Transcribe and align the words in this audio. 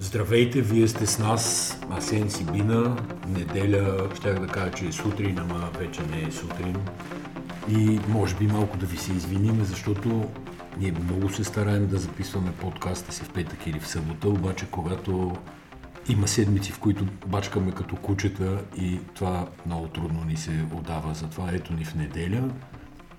Здравейте, 0.00 0.62
вие 0.62 0.88
сте 0.88 1.06
с 1.06 1.18
нас, 1.18 1.76
Асен 1.90 2.30
Сибина. 2.30 2.96
Неделя, 3.28 4.08
щях 4.14 4.40
да 4.40 4.46
кажа, 4.46 4.72
че 4.72 4.86
е 4.86 4.92
сутрин, 4.92 5.38
ама 5.38 5.70
вече 5.78 6.00
не 6.02 6.28
е 6.28 6.30
сутрин. 6.30 6.76
И 7.68 8.00
може 8.08 8.36
би 8.36 8.46
малко 8.46 8.76
да 8.76 8.86
ви 8.86 8.96
се 8.96 9.12
извиниме, 9.12 9.64
защото 9.64 10.28
ние 10.78 10.92
много 10.92 11.28
се 11.28 11.44
стараем 11.44 11.86
да 11.86 11.98
записваме 11.98 12.52
подкаста 12.52 13.12
си 13.12 13.22
в 13.24 13.32
петък 13.32 13.66
или 13.66 13.80
в 13.80 13.88
събота, 13.88 14.28
обаче 14.28 14.66
когато 14.70 15.36
има 16.08 16.28
седмици, 16.28 16.72
в 16.72 16.78
които 16.78 17.06
бачкаме 17.26 17.72
като 17.72 17.96
кучета 17.96 18.64
и 18.76 19.00
това 19.14 19.48
много 19.66 19.88
трудно 19.88 20.24
ни 20.24 20.36
се 20.36 20.64
отдава. 20.74 21.14
Затова 21.14 21.50
ето 21.52 21.72
ни 21.72 21.84
в 21.84 21.94
неделя. 21.94 22.50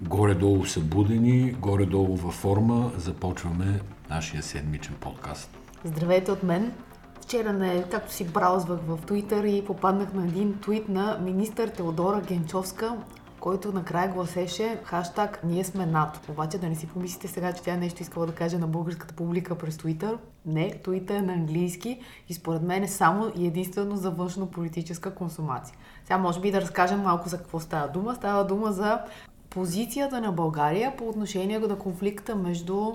Горе-долу 0.02 0.66
събудени, 0.66 1.52
горе-долу 1.52 2.16
във 2.16 2.34
форма, 2.34 2.91
започваме 2.98 3.80
нашия 4.09 4.43
седмичен 4.43 4.96
подкаст. 5.00 5.59
Здравейте 5.84 6.32
от 6.32 6.43
мен. 6.43 6.73
Вчера, 7.21 7.54
не, 7.54 7.84
както 7.84 8.14
си 8.14 8.28
браузвах 8.28 8.79
в 8.87 9.00
Твитър 9.06 9.43
и 9.43 9.65
попаднах 9.65 10.14
на 10.14 10.24
един 10.24 10.60
твит 10.61 10.89
на 10.89 11.18
министър 11.21 11.68
Теодора 11.68 12.21
Генчовска, 12.21 12.97
който 13.39 13.71
накрая 13.71 14.10
гласеше 14.10 14.79
хаштаг 14.84 15.39
Ние 15.43 15.64
сме 15.64 15.86
НАТО. 15.86 16.20
Обаче 16.29 16.57
да 16.57 16.70
не 16.70 16.75
си 16.75 16.87
помислите 16.87 17.28
сега, 17.28 17.54
че 17.54 17.64
тя 17.64 17.78
нещо 17.78 18.01
искала 18.01 18.25
да 18.25 18.32
каже 18.36 18.57
на 18.57 18.68
българската 18.68 19.15
публика 19.15 19.57
през 19.57 19.78
Твитър. 19.78 20.18
Не, 20.46 20.82
Твитър 20.84 21.15
е 21.15 21.21
на 21.21 21.34
английски 21.34 22.00
и 22.29 22.34
според 22.34 22.61
мен 22.61 22.84
е 22.84 22.87
само 22.87 23.32
и 23.36 23.48
единствено 23.48 23.96
за 23.96 24.11
външно-политическа 24.11 25.15
консумация. 25.15 25.78
Сега 26.04 26.18
може 26.18 26.42
би 26.42 26.51
да 26.51 26.61
разкажем 26.61 27.01
малко 27.01 27.29
за 27.29 27.37
какво 27.37 27.59
става 27.59 27.87
дума. 27.87 28.15
Става 28.15 28.46
дума 28.46 28.71
за 28.71 29.01
позицията 29.50 30.21
на 30.21 30.32
България 30.32 30.98
по 30.98 31.09
отношение 31.09 31.59
на 31.59 31.79
конфликта 31.79 32.36
между 32.36 32.92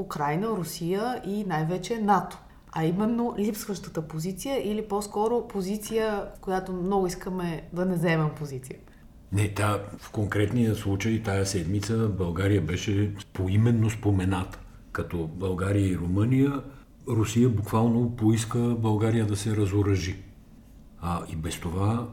Украина, 0.00 0.48
Русия 0.48 1.22
и 1.26 1.44
най-вече 1.44 1.98
НАТО. 1.98 2.38
А 2.72 2.84
именно 2.84 3.34
липсващата 3.38 4.02
позиция 4.02 4.70
или 4.72 4.88
по-скоро 4.88 5.48
позиция, 5.48 6.24
в 6.36 6.40
която 6.40 6.72
много 6.72 7.06
искаме 7.06 7.62
да 7.72 7.86
не 7.86 7.94
вземем 7.94 8.30
позиция. 8.38 8.78
Не, 9.32 9.54
та, 9.54 9.78
в 9.98 10.10
конкретния 10.10 10.74
случай 10.74 11.22
тая 11.22 11.46
седмица 11.46 12.08
България 12.08 12.60
беше 12.60 13.14
поименно 13.32 13.90
спомената. 13.90 14.58
Като 14.92 15.26
България 15.26 15.92
и 15.92 15.96
Румъния, 15.96 16.62
Русия 17.08 17.48
буквално 17.48 18.16
поиска 18.16 18.58
България 18.58 19.26
да 19.26 19.36
се 19.36 19.56
разоръжи. 19.56 20.16
А 21.02 21.22
и 21.32 21.36
без 21.36 21.60
това 21.60 22.08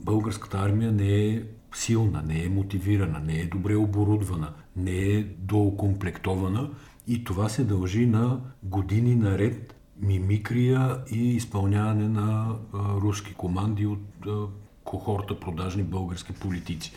българската 0.00 0.58
армия 0.58 0.92
не 0.92 1.26
е 1.26 1.42
силна, 1.74 2.22
не 2.26 2.44
е 2.44 2.48
мотивирана, 2.48 3.18
не 3.18 3.40
е 3.40 3.46
добре 3.46 3.76
оборудвана, 3.76 4.52
не 4.76 4.96
е 4.96 5.22
доокомплектована 5.22 6.70
и 7.08 7.24
това 7.24 7.48
се 7.48 7.64
дължи 7.64 8.06
на 8.06 8.40
години 8.62 9.14
наред 9.14 9.74
мимикрия 10.00 10.98
и 11.10 11.34
изпълняване 11.34 12.08
на 12.08 12.56
руски 12.74 13.34
команди 13.34 13.86
от 13.86 14.26
а, 14.26 14.46
кохорта 14.84 15.40
продажни 15.40 15.82
български 15.82 16.32
политици. 16.32 16.92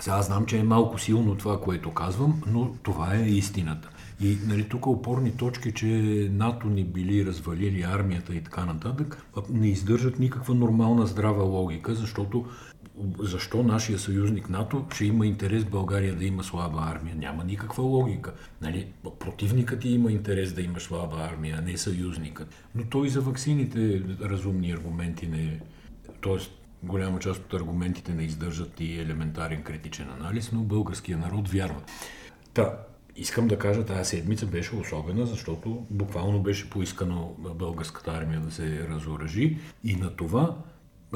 Сега 0.00 0.22
знам, 0.22 0.46
че 0.46 0.58
е 0.58 0.62
малко 0.62 0.98
силно 0.98 1.36
това, 1.36 1.60
което 1.60 1.90
казвам, 1.90 2.42
но 2.46 2.72
това 2.82 3.14
е 3.14 3.28
истината. 3.28 3.88
И 4.20 4.38
нали, 4.46 4.68
тук 4.68 4.86
опорни 4.86 5.36
точки, 5.36 5.72
че 5.72 5.86
НАТО 6.32 6.66
ни 6.66 6.84
били 6.84 7.26
развалили 7.26 7.82
армията 7.82 8.34
и 8.34 8.40
така 8.40 8.64
нататък, 8.64 9.26
не 9.50 9.68
издържат 9.68 10.18
никаква 10.18 10.54
нормална 10.54 11.06
здрава 11.06 11.42
логика, 11.42 11.94
защото 11.94 12.46
защо 13.18 13.62
нашия 13.62 13.98
съюзник 13.98 14.48
НАТО 14.48 14.86
ще 14.94 15.04
има 15.04 15.26
интерес 15.26 15.64
България 15.64 16.16
да 16.16 16.24
има 16.24 16.44
слаба 16.44 16.78
армия? 16.94 17.16
Няма 17.16 17.44
никаква 17.44 17.82
логика. 17.82 18.32
Нали? 18.60 18.86
Противникът 19.18 19.80
ти 19.80 19.88
има 19.88 20.12
интерес 20.12 20.52
да 20.52 20.62
има 20.62 20.80
слаба 20.80 21.16
армия, 21.16 21.56
а 21.58 21.62
не 21.62 21.76
съюзникът. 21.76 22.54
Но 22.74 22.84
той 22.84 23.08
за 23.08 23.20
ваксините 23.20 24.02
разумни 24.20 24.72
аргументи 24.72 25.26
не... 25.26 25.60
Тоест, 26.20 26.50
голяма 26.82 27.18
част 27.18 27.44
от 27.44 27.54
аргументите 27.54 28.14
не 28.14 28.22
издържат 28.22 28.80
и 28.80 29.00
елементарен 29.00 29.62
критичен 29.62 30.10
анализ, 30.10 30.52
но 30.52 30.60
българския 30.60 31.18
народ 31.18 31.48
вярва. 31.48 31.80
Та, 32.54 32.78
искам 33.16 33.48
да 33.48 33.58
кажа, 33.58 33.84
тази 33.84 34.10
седмица 34.10 34.46
беше 34.46 34.76
особена, 34.76 35.26
защото 35.26 35.86
буквално 35.90 36.42
беше 36.42 36.70
поискано 36.70 37.34
българската 37.38 38.10
армия 38.10 38.40
да 38.40 38.50
се 38.50 38.88
разоръжи 38.88 39.58
и 39.84 39.96
на 39.96 40.16
това 40.16 40.56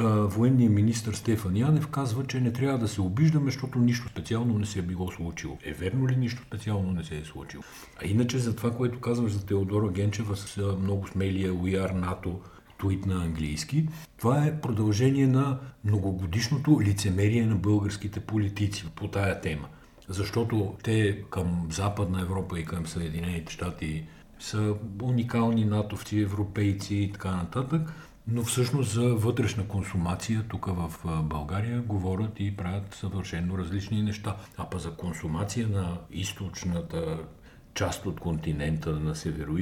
военният 0.05 0.73
министр 0.73 1.15
Стефан 1.15 1.57
Янев 1.57 1.89
казва, 1.89 2.27
че 2.27 2.41
не 2.41 2.53
трябва 2.53 2.79
да 2.79 2.89
се 2.89 3.01
обиждаме, 3.01 3.51
защото 3.51 3.79
нищо 3.79 4.09
специално 4.09 4.59
не 4.59 4.67
се 4.67 4.79
е 4.79 4.83
било 4.83 5.11
случило. 5.11 5.59
Е 5.65 5.73
верно 5.73 6.09
ли 6.09 6.17
нищо 6.17 6.43
специално 6.43 6.93
не 6.93 7.05
се 7.05 7.19
е 7.19 7.25
случило? 7.25 7.63
А 8.03 8.07
иначе 8.07 8.39
за 8.39 8.57
това, 8.57 8.71
което 8.71 9.01
казваш 9.01 9.33
за 9.33 9.47
Теодора 9.47 9.89
Генчева 9.89 10.37
с 10.37 10.77
много 10.81 11.09
смелия 11.09 11.53
We 11.53 11.93
НАТО 11.93 12.41
твит 12.79 13.07
на 13.07 13.25
английски, 13.25 13.89
това 14.19 14.47
е 14.47 14.61
продължение 14.61 15.27
на 15.27 15.59
многогодишното 15.85 16.81
лицемерие 16.81 17.47
на 17.47 17.57
българските 17.57 18.21
политици 18.21 18.87
по 18.97 19.09
тая 19.09 19.41
тема. 19.41 19.69
Защото 20.09 20.75
те 20.83 21.23
към 21.31 21.69
Западна 21.71 22.21
Европа 22.21 22.59
и 22.59 22.65
към 22.65 22.87
Съединените 22.87 23.53
щати 23.53 24.05
са 24.39 24.75
уникални 25.03 25.65
натовци, 25.65 26.21
европейци 26.21 26.95
и 26.95 27.13
така 27.13 27.37
нататък 27.37 27.93
но 28.29 28.43
всъщност 28.43 28.93
за 28.93 29.15
вътрешна 29.15 29.69
консумация 29.69 30.45
тук 30.49 30.67
в 30.67 30.93
България 31.23 31.81
говорят 31.81 32.41
и 32.41 32.57
правят 32.57 32.95
съвършено 32.95 33.59
различни 33.59 34.03
неща. 34.03 34.37
А 34.57 34.71
па 34.71 34.79
за 34.79 34.91
консумация 34.91 35.69
на 35.69 35.99
източната 36.11 37.19
част 37.75 38.07
от 38.07 38.21
континента, 38.21 38.91
на 38.91 39.15
северо 39.15 39.57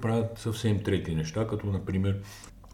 правят 0.00 0.38
съвсем 0.38 0.82
трети 0.82 1.14
неща, 1.14 1.46
като 1.46 1.66
например 1.66 2.20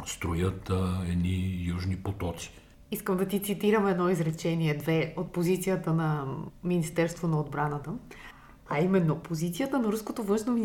строят 0.06 0.70
а, 0.70 1.04
едни 1.08 1.64
южни 1.66 1.96
потоци. 1.96 2.52
Искам 2.90 3.16
да 3.16 3.26
ти 3.26 3.42
цитирам 3.42 3.86
едно 3.86 4.08
изречение, 4.08 4.76
две 4.76 5.14
от 5.16 5.32
позицията 5.32 5.94
на 5.94 6.24
Министерство 6.64 7.28
на 7.28 7.40
отбраната. 7.40 7.92
А 8.70 8.80
именно, 8.80 9.16
позицията 9.16 9.78
на 9.78 9.92
руското 9.92 10.22
външно 10.22 10.58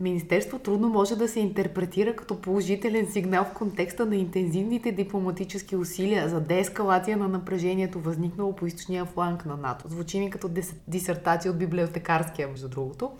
министерство, 0.00 0.58
трудно 0.58 0.88
може 0.88 1.16
да 1.16 1.28
се 1.28 1.40
интерпретира 1.40 2.16
като 2.16 2.40
положителен 2.40 3.06
сигнал 3.12 3.44
в 3.44 3.54
контекста 3.54 4.06
на 4.06 4.16
интензивните 4.16 4.92
дипломатически 4.92 5.76
усилия 5.76 6.28
за 6.28 6.40
деескалация 6.40 7.16
на 7.16 7.28
напрежението, 7.28 8.00
възникнало 8.00 8.56
по 8.56 8.66
източния 8.66 9.04
фланг 9.04 9.46
на 9.46 9.56
НАТО. 9.56 9.88
Звучи 9.88 10.20
ми 10.20 10.30
като 10.30 10.50
дисертация 10.88 11.52
от 11.52 11.58
библиотекарския, 11.58 12.48
между 12.48 12.68
другото 12.68 13.10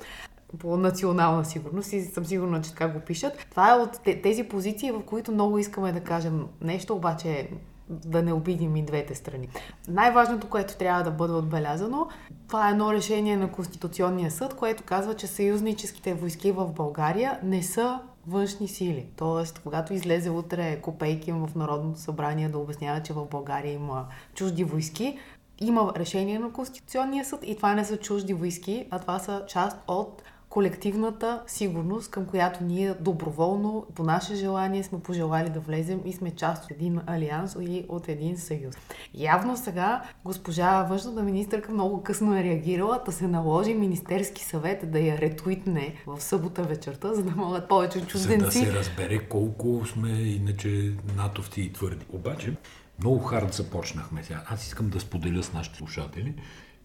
по 0.58 0.76
национална 0.76 1.44
сигурност 1.44 1.92
и 1.92 2.00
съм 2.00 2.24
сигурна, 2.24 2.62
че 2.62 2.70
така 2.70 2.88
го 2.88 3.00
пишат. 3.00 3.46
Това 3.50 3.70
е 3.70 3.78
от 3.78 4.00
тези 4.22 4.44
позиции, 4.44 4.90
в 4.90 5.02
които 5.02 5.32
много 5.32 5.58
искаме 5.58 5.92
да 5.92 6.00
кажем 6.00 6.46
нещо, 6.60 6.94
обаче 6.94 7.48
да 7.90 8.22
не 8.22 8.32
обидим 8.32 8.76
и 8.76 8.82
двете 8.82 9.14
страни. 9.14 9.48
Най-важното, 9.88 10.48
което 10.48 10.76
трябва 10.76 11.02
да 11.02 11.10
бъде 11.10 11.32
отбелязано, 11.32 12.08
това 12.48 12.68
е 12.68 12.70
едно 12.70 12.92
решение 12.92 13.36
на 13.36 13.52
Конституционния 13.52 14.30
съд, 14.30 14.54
което 14.56 14.82
казва, 14.82 15.14
че 15.14 15.26
съюзническите 15.26 16.14
войски 16.14 16.52
в 16.52 16.72
България 16.72 17.38
не 17.42 17.62
са 17.62 18.00
външни 18.26 18.68
сили. 18.68 19.06
Тоест, 19.16 19.60
когато 19.64 19.94
излезе 19.94 20.30
утре 20.30 20.80
Копейкин 20.80 21.46
в 21.46 21.54
Народното 21.54 22.00
събрание 22.00 22.48
да 22.48 22.58
обяснява, 22.58 23.02
че 23.02 23.12
в 23.12 23.26
България 23.26 23.72
има 23.72 24.06
чужди 24.34 24.64
войски, 24.64 25.18
има 25.60 25.92
решение 25.96 26.38
на 26.38 26.52
Конституционния 26.52 27.24
съд 27.24 27.40
и 27.42 27.56
това 27.56 27.74
не 27.74 27.84
са 27.84 27.96
чужди 27.96 28.34
войски, 28.34 28.86
а 28.90 28.98
това 28.98 29.18
са 29.18 29.44
част 29.48 29.78
от 29.88 30.22
колективната 30.50 31.42
сигурност, 31.46 32.10
към 32.10 32.26
която 32.26 32.64
ние 32.64 32.94
доброволно, 33.00 33.86
по 33.94 34.02
наше 34.02 34.34
желание, 34.34 34.82
сме 34.82 35.00
пожелали 35.00 35.50
да 35.50 35.60
влезем 35.60 36.00
и 36.04 36.12
сме 36.12 36.30
част 36.30 36.64
от 36.64 36.70
един 36.70 37.00
алианс 37.06 37.56
и 37.60 37.84
от 37.88 38.08
един 38.08 38.38
съюз. 38.38 38.74
Явно 39.14 39.56
сега 39.56 40.02
госпожа 40.24 40.82
външната 40.82 41.22
министърка 41.22 41.72
много 41.72 42.02
късно 42.02 42.36
е 42.36 42.44
реагирала, 42.44 43.02
да 43.06 43.12
се 43.12 43.28
наложи 43.28 43.74
Министерски 43.74 44.44
съвет 44.44 44.90
да 44.90 44.98
я 44.98 45.18
ретуитне 45.18 45.94
в 46.06 46.20
събота 46.20 46.62
вечерта, 46.62 47.14
за 47.14 47.22
да 47.22 47.36
могат 47.36 47.68
повече 47.68 48.06
чужденци. 48.06 48.58
За 48.58 48.64
да 48.64 48.72
се 48.72 48.78
разбере 48.78 49.18
колко 49.18 49.86
сме 49.86 50.10
иначе 50.10 50.92
натовци 51.16 51.60
и 51.60 51.72
твърди. 51.72 52.06
Обаче, 52.12 52.56
много 52.98 53.18
хард 53.18 53.54
започнахме 53.54 54.24
сега. 54.24 54.42
Аз 54.46 54.66
искам 54.66 54.88
да 54.88 55.00
споделя 55.00 55.42
с 55.42 55.52
нашите 55.52 55.78
слушатели, 55.78 56.34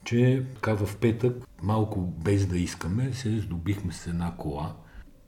че 0.06 0.46
така 0.56 0.74
в 0.74 0.98
петък, 0.98 1.48
малко 1.64 2.02
без 2.02 2.46
да 2.46 2.58
искаме, 2.58 3.14
се 3.14 3.40
здобихме 3.40 3.94
с 3.94 4.08
една 4.08 4.36
кола 4.38 4.76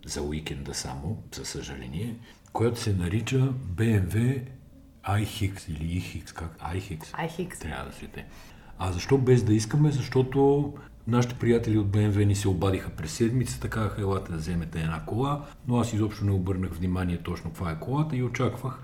за 0.05 0.21
уикенда 0.21 0.73
само, 0.73 1.23
за 1.35 1.45
съжаление, 1.45 2.15
която 2.53 2.79
се 2.79 2.93
нарича 2.93 3.53
BMW 3.75 4.41
iX 5.03 5.69
или 5.69 6.01
iX, 6.01 6.33
как? 6.33 6.57
iX. 6.59 6.99
iX. 6.99 7.59
Трябва 7.61 7.89
да 7.89 7.95
свете. 7.95 8.25
А 8.79 8.91
защо 8.91 9.17
без 9.17 9.43
да 9.43 9.53
искаме? 9.53 9.91
Защото 9.91 10.73
нашите 11.07 11.35
приятели 11.35 11.77
от 11.77 11.87
BMW 11.87 12.23
ни 12.23 12.35
се 12.35 12.47
обадиха 12.47 12.89
през 12.89 13.11
седмицата, 13.11 13.69
казаха, 13.69 14.01
елате 14.01 14.31
да 14.31 14.37
вземете 14.37 14.79
една 14.79 15.05
кола, 15.05 15.45
но 15.67 15.77
аз 15.77 15.93
изобщо 15.93 16.25
не 16.25 16.31
обърнах 16.31 16.71
внимание 16.71 17.17
точно 17.17 17.49
каква 17.49 17.71
е 17.71 17.79
колата 17.79 18.15
и 18.15 18.23
очаквах 18.23 18.79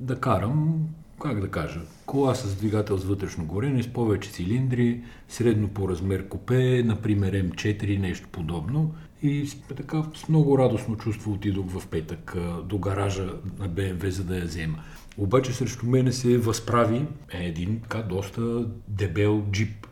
да 0.00 0.20
карам 0.20 0.88
как 1.22 1.40
да 1.40 1.50
кажа, 1.50 1.80
кола 2.06 2.34
с 2.34 2.56
двигател 2.56 2.98
с 2.98 3.04
вътрешно 3.04 3.44
горене, 3.44 3.82
с 3.82 3.92
повече 3.92 4.30
цилиндри, 4.30 5.02
средно 5.28 5.68
по 5.68 5.88
размер 5.88 6.28
купе, 6.28 6.82
например 6.82 7.32
М4, 7.32 7.98
нещо 7.98 8.28
подобно. 8.32 8.94
И 9.22 9.50
така 9.76 10.02
с 10.14 10.28
много 10.28 10.58
радостно 10.58 10.96
чувство 10.96 11.32
отидох 11.32 11.66
в 11.66 11.88
петък 11.88 12.36
до 12.64 12.78
гаража 12.78 13.32
на 13.58 13.68
БМВ, 13.68 14.10
за 14.10 14.24
да 14.24 14.36
я 14.36 14.44
взема. 14.44 14.78
Обаче 15.18 15.52
срещу 15.52 15.86
мене 15.86 16.12
се 16.12 16.38
възправи 16.38 17.06
един 17.30 17.80
така 17.80 18.02
доста 18.02 18.66
дебел 18.88 19.44
джип, 19.50 19.86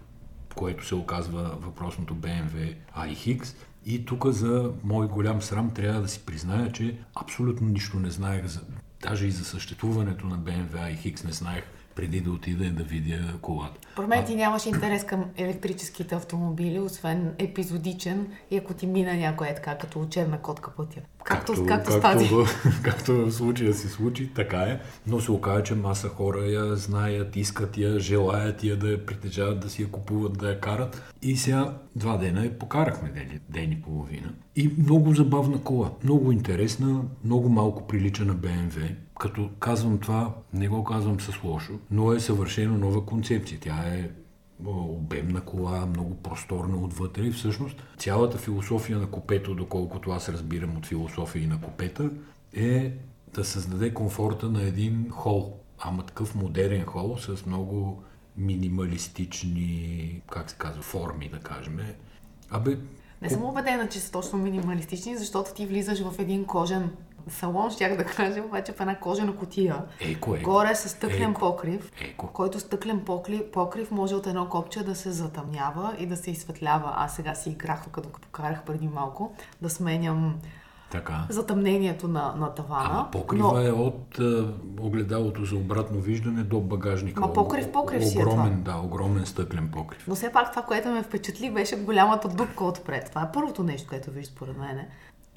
което 0.55 0.87
се 0.87 0.95
оказва 0.95 1.57
въпросното 1.61 2.15
BMW 2.15 2.75
iX. 2.97 3.55
И 3.87 4.05
тук 4.05 4.27
за 4.27 4.71
мой 4.85 5.09
голям 5.09 5.43
срам 5.43 5.71
трябва 5.71 6.01
да 6.01 6.09
си 6.09 6.21
призная, 6.27 6.73
че 6.73 6.99
абсолютно 7.15 7.69
нищо 7.69 7.99
не 7.99 8.11
знаех, 8.11 8.47
за, 8.47 8.61
даже 9.03 9.27
и 9.27 9.31
за 9.31 9.45
съществуването 9.45 10.27
на 10.27 10.39
BMW 10.39 10.99
iX 11.05 11.25
не 11.25 11.33
знаех 11.33 11.65
преди 11.95 12.21
да 12.21 12.31
отида 12.31 12.65
и 12.65 12.71
да 12.71 12.83
видя 12.83 13.39
колата. 13.43 13.81
Про 13.97 14.07
мен 14.07 14.25
ти 14.25 14.37
нямаш 14.37 14.67
интерес 14.67 15.05
към 15.05 15.25
електрическите 15.37 16.15
автомобили, 16.15 16.79
освен 16.79 17.35
епизодичен 17.39 18.27
и 18.51 18.57
ако 18.57 18.75
ти 18.75 18.87
мина 18.87 19.15
някой 19.15 19.47
е 19.49 19.55
така, 19.55 19.79
като 19.79 20.01
учебна 20.01 20.39
котка 20.39 20.71
пътя. 20.71 21.01
Както, 21.25 21.53
както, 21.53 21.67
както, 21.67 22.01
както, 22.01 22.45
в, 22.45 22.83
както 22.83 23.13
в 23.13 23.33
случая 23.33 23.75
се 23.75 23.89
случи, 23.89 24.35
така 24.35 24.59
е. 24.59 24.81
Но 25.07 25.21
се 25.21 25.33
оказа, 25.33 25.63
че 25.63 25.75
маса 25.75 26.09
хора 26.09 26.39
я 26.39 26.77
знаят, 26.77 27.37
искат 27.37 27.79
я, 27.79 27.99
желаят 27.99 28.65
я 28.65 28.77
да 28.77 28.89
я 28.89 29.07
притежават, 29.07 29.61
да 29.61 29.71
си 29.71 29.83
я 29.83 29.91
купуват, 29.91 30.39
да 30.39 30.49
я 30.49 30.61
карат. 30.61 31.03
И 31.23 31.37
сега 31.37 31.79
два 31.97 32.17
дена 32.17 32.45
я 32.45 32.59
покарахме 32.59 33.09
ден, 33.09 33.41
ден 33.49 33.73
и 33.73 33.83
половина. 33.83 34.33
И 34.57 34.71
много 34.79 35.15
забавна 35.15 35.63
кола, 35.63 35.91
много 36.05 36.33
интересна, 36.33 37.03
много 37.25 37.49
малко 37.49 37.87
прилича 37.87 38.25
на 38.25 38.35
BMW. 38.35 38.95
Като 39.21 39.51
казвам 39.59 39.99
това, 39.99 40.35
не 40.53 40.69
го 40.69 40.85
казвам 40.85 41.21
с 41.21 41.43
лошо, 41.45 41.73
но 41.91 42.13
е 42.13 42.21
съвършено 42.21 42.79
нова 42.79 43.07
концепция. 43.07 43.59
Тя 43.61 43.82
е 43.89 44.11
обемна 44.67 45.41
кола, 45.41 45.87
много 45.87 46.15
просторна 46.15 46.77
отвътре 46.77 47.23
и 47.23 47.31
всъщност 47.31 47.83
цялата 47.99 48.39
философия 48.39 48.99
на 48.99 49.11
купето, 49.11 49.55
доколкото 49.55 50.11
аз 50.11 50.29
разбирам 50.29 50.77
от 50.77 50.87
философия 50.87 51.43
и 51.43 51.47
на 51.47 51.61
купета, 51.61 52.11
е 52.55 52.93
да 53.35 53.45
създаде 53.45 53.95
комфорта 53.95 54.49
на 54.49 54.63
един 54.63 55.11
хол. 55.11 55.57
Ама 55.79 56.07
такъв 56.07 56.35
модерен 56.35 56.85
хол 56.85 57.17
с 57.19 57.47
много 57.47 58.03
минималистични, 58.37 60.23
как 60.31 60.51
се 60.51 60.57
казва, 60.57 60.83
форми, 60.83 61.29
да 61.29 61.39
кажем. 61.39 61.79
Абе, 62.51 62.79
не 63.23 63.31
съм 63.31 63.45
убедена, 63.45 63.89
че 63.89 64.01
са 64.01 64.13
точно 64.13 64.39
минималистични, 64.39 65.17
защото 65.17 65.55
ти 65.55 65.67
влизаш 65.67 66.03
в 66.03 66.15
един 66.19 66.45
кожен 66.45 66.91
салон, 67.29 67.71
щях 67.71 67.97
да 67.97 68.05
кажа, 68.05 68.43
обаче 68.43 68.73
в 68.73 68.81
една 68.81 68.99
кожена 68.99 69.37
котия. 69.37 69.85
Еко, 70.01 70.35
еко. 70.35 70.51
Горе 70.51 70.75
с 70.75 70.89
стъклен 70.89 71.31
еко. 71.31 71.41
покрив, 71.41 71.93
еко. 72.01 72.27
който 72.27 72.61
стъклен 72.61 73.01
покрив, 73.01 73.43
покрив 73.53 73.91
може 73.91 74.15
от 74.15 74.27
едно 74.27 74.49
копче 74.49 74.83
да 74.85 74.95
се 74.95 75.11
затъмнява 75.11 75.95
и 75.99 76.07
да 76.07 76.17
се 76.17 76.31
изсветлява. 76.31 76.93
Аз 76.97 77.17
сега 77.17 77.35
си 77.35 77.51
играх, 77.51 77.89
като 77.93 78.09
покарах 78.09 78.63
преди 78.63 78.89
малко, 78.89 79.33
да 79.63 79.71
сменям 79.71 80.35
така. 80.93 81.27
затъмнението 81.29 82.09
на, 82.09 82.35
на 82.37 82.55
тавана. 82.55 83.07
А 83.09 83.11
покрива 83.11 83.53
но... 83.53 83.61
е 83.61 83.71
от 83.71 84.19
е, 84.19 84.45
огледалото 84.81 85.45
за 85.45 85.57
обратно 85.57 86.01
виждане 86.01 86.43
до 86.43 86.61
багажника. 86.61 87.21
Ма 87.21 87.33
покрив, 87.33 87.73
покрив 87.73 88.05
си 88.05 88.19
е 88.19 88.25
огромен, 88.25 88.63
това. 88.65 88.77
Да, 88.77 88.87
огромен 88.87 89.27
стъклен 89.27 89.69
покрив. 89.73 90.05
Но 90.09 90.15
все 90.15 90.33
пак 90.33 90.51
това, 90.51 90.63
което 90.63 90.89
ме 90.89 91.03
впечатли, 91.03 91.51
беше 91.51 91.77
голямата 91.77 92.29
дупка 92.29 92.65
отпред. 92.65 93.09
Това 93.09 93.23
е 93.23 93.33
първото 93.33 93.63
нещо, 93.63 93.89
което 93.89 94.11
виж 94.11 94.27
според 94.27 94.59
мен 94.59 94.87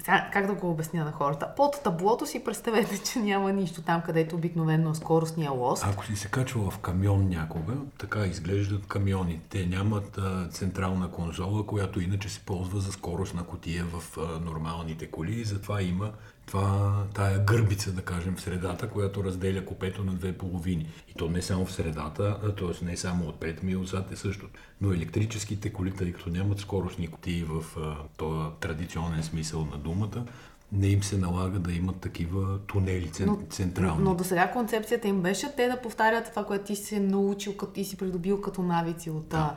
как 0.04 0.46
да 0.46 0.54
го 0.54 0.70
обясня 0.70 1.04
на 1.04 1.12
хората? 1.12 1.48
Под 1.56 1.80
таблото 1.84 2.26
си 2.26 2.44
представете, 2.44 3.02
че 3.12 3.18
няма 3.18 3.52
нищо 3.52 3.82
там, 3.82 4.02
където 4.02 4.36
обикновено 4.36 4.94
скоростния 4.94 5.50
лост. 5.50 5.84
Ако 5.86 6.04
си 6.04 6.16
се 6.16 6.28
качвала 6.28 6.70
в 6.70 6.78
камион 6.78 7.28
някога, 7.28 7.74
така 7.98 8.26
изглеждат 8.26 8.86
камиони. 8.86 9.40
Те 9.48 9.66
нямат 9.66 10.18
а, 10.18 10.48
централна 10.48 11.10
конзола, 11.10 11.66
която 11.66 12.00
иначе 12.00 12.28
се 12.28 12.40
ползва 12.40 12.80
за 12.80 12.92
скорост 12.92 13.34
на 13.34 13.44
котия 13.44 13.84
в 13.84 14.18
а, 14.18 14.40
нормалните 14.40 15.10
коли 15.10 15.32
и 15.40 15.44
затова 15.44 15.82
има 15.82 16.12
това, 16.46 17.04
тая 17.14 17.38
гърбица, 17.44 17.92
да 17.92 18.02
кажем, 18.02 18.36
в 18.36 18.40
средата, 18.40 18.88
която 18.88 19.24
разделя 19.24 19.64
купето 19.64 20.04
на 20.04 20.12
две 20.12 20.32
половини. 20.32 20.88
И 21.08 21.14
то 21.14 21.28
не 21.28 21.42
само 21.42 21.66
в 21.66 21.72
средата, 21.72 22.54
т.е. 22.58 22.84
не 22.84 22.96
само 22.96 23.28
отпред, 23.28 23.62
ми 23.62 23.72
и 23.72 23.76
отзад 23.76 24.12
е 24.12 24.16
същото. 24.16 24.60
Но 24.80 24.92
електрическите 24.92 25.72
коли, 25.72 25.90
тъй 25.90 26.12
като 26.12 26.30
нямат 26.30 26.58
скоростни 26.58 27.08
кутии 27.08 27.44
в 27.44 27.64
този 28.16 28.50
традиционен 28.60 29.22
смисъл 29.22 29.64
на 29.64 29.78
думата, 29.78 30.24
не 30.72 30.86
им 30.86 31.02
се 31.02 31.18
налага 31.18 31.58
да 31.58 31.72
имат 31.72 31.96
такива 31.96 32.58
тунели 32.58 33.10
но, 33.26 33.38
централни. 33.50 34.04
Но 34.04 34.14
до 34.14 34.24
сега 34.24 34.50
концепцията 34.50 35.08
им 35.08 35.22
беше 35.22 35.52
те 35.56 35.68
да 35.68 35.82
повтарят 35.82 36.30
това, 36.30 36.44
което 36.44 36.64
ти 36.64 36.76
си 36.76 37.00
научил 37.00 37.56
като, 37.56 37.80
и 37.80 37.84
си 37.84 37.96
придобил 37.96 38.40
като 38.40 38.62
навици 38.62 39.10
от 39.10 39.28
да. 39.28 39.56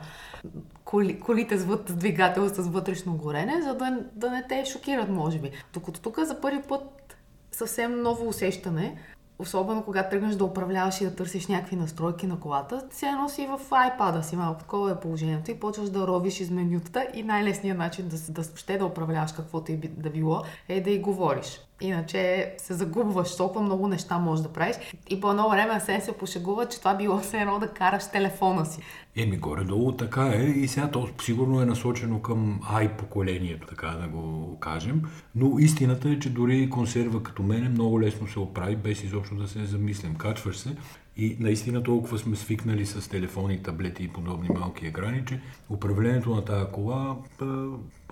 коли, 0.84 1.20
колите 1.20 1.58
с, 1.58 1.78
с 1.86 1.96
двигател 1.96 2.48
с 2.48 2.68
вътрешно 2.68 3.16
горене, 3.16 3.62
за 3.62 3.74
да, 3.74 3.98
да 4.14 4.30
не 4.30 4.46
те 4.48 4.64
шокират, 4.64 5.08
може 5.08 5.38
би. 5.38 5.50
Докато 5.72 6.00
тук 6.00 6.18
за 6.24 6.40
първи 6.40 6.62
път 6.68 7.16
съвсем 7.52 8.02
ново 8.02 8.28
усещане, 8.28 8.98
особено 9.40 9.82
когато 9.82 10.10
тръгнеш 10.10 10.34
да 10.34 10.44
управляваш 10.44 11.00
и 11.00 11.04
да 11.04 11.14
търсиш 11.14 11.46
някакви 11.46 11.76
настройки 11.76 12.26
на 12.26 12.40
колата, 12.40 12.82
се 12.90 13.06
едно 13.06 13.28
си 13.28 13.46
в 13.46 13.70
iPad 13.70 14.20
си 14.20 14.36
малко 14.36 14.60
такова 14.60 14.90
е 14.90 15.00
положението 15.00 15.50
и 15.50 15.60
почваш 15.60 15.90
да 15.90 16.06
ровиш 16.06 16.40
из 16.40 16.50
менютата 16.50 17.06
и 17.14 17.22
най-лесният 17.22 17.78
начин 17.78 18.08
да, 18.08 18.16
да, 18.28 18.56
ще 18.56 18.78
да 18.78 18.86
управляваш 18.86 19.32
каквото 19.32 19.72
и 19.72 19.76
да 19.76 20.10
било 20.10 20.42
е 20.68 20.80
да 20.80 20.90
и 20.90 20.98
говориш. 20.98 21.60
Иначе 21.80 22.52
се 22.58 22.74
загубваш, 22.74 23.36
толкова 23.36 23.64
много 23.64 23.88
неща 23.88 24.18
можеш 24.18 24.42
да 24.42 24.52
правиш. 24.52 24.76
И 25.10 25.20
по 25.20 25.30
едно 25.30 25.50
време 25.50 25.80
се 25.80 26.00
се 26.00 26.12
пошегува, 26.12 26.66
че 26.66 26.78
това 26.78 26.94
било 26.94 27.18
все 27.18 27.38
едно 27.38 27.58
да 27.58 27.68
караш 27.68 28.10
телефона 28.10 28.66
си. 28.66 28.80
Еми, 29.16 29.36
горе-долу 29.36 29.92
така 29.92 30.32
е 30.34 30.42
и 30.42 30.68
сега 30.68 30.90
то 30.90 31.08
сигурно 31.22 31.60
е 31.60 31.66
насочено 31.66 32.22
към 32.22 32.60
ай 32.70 32.96
поколението, 32.96 33.66
така 33.66 33.86
да 33.86 34.08
го 34.08 34.56
кажем. 34.60 35.02
Но 35.34 35.58
истината 35.58 36.08
е, 36.10 36.18
че 36.18 36.30
дори 36.30 36.70
консерва 36.70 37.22
като 37.22 37.42
мене 37.42 37.68
много 37.68 38.00
лесно 38.00 38.28
се 38.28 38.38
оправи, 38.38 38.76
без 38.76 39.02
изобщо 39.02 39.34
да 39.34 39.48
се 39.48 39.64
замислям. 39.64 40.14
Качваш 40.14 40.58
се 40.58 40.76
и 41.16 41.36
наистина 41.40 41.82
толкова 41.82 42.18
сме 42.18 42.36
свикнали 42.36 42.86
с 42.86 43.08
телефони, 43.08 43.62
таблети 43.62 44.04
и 44.04 44.08
подобни 44.08 44.48
малки 44.58 44.86
екрани, 44.86 45.22
че 45.26 45.40
управлението 45.70 46.34
на 46.34 46.44
тази 46.44 46.72
кола 46.72 47.16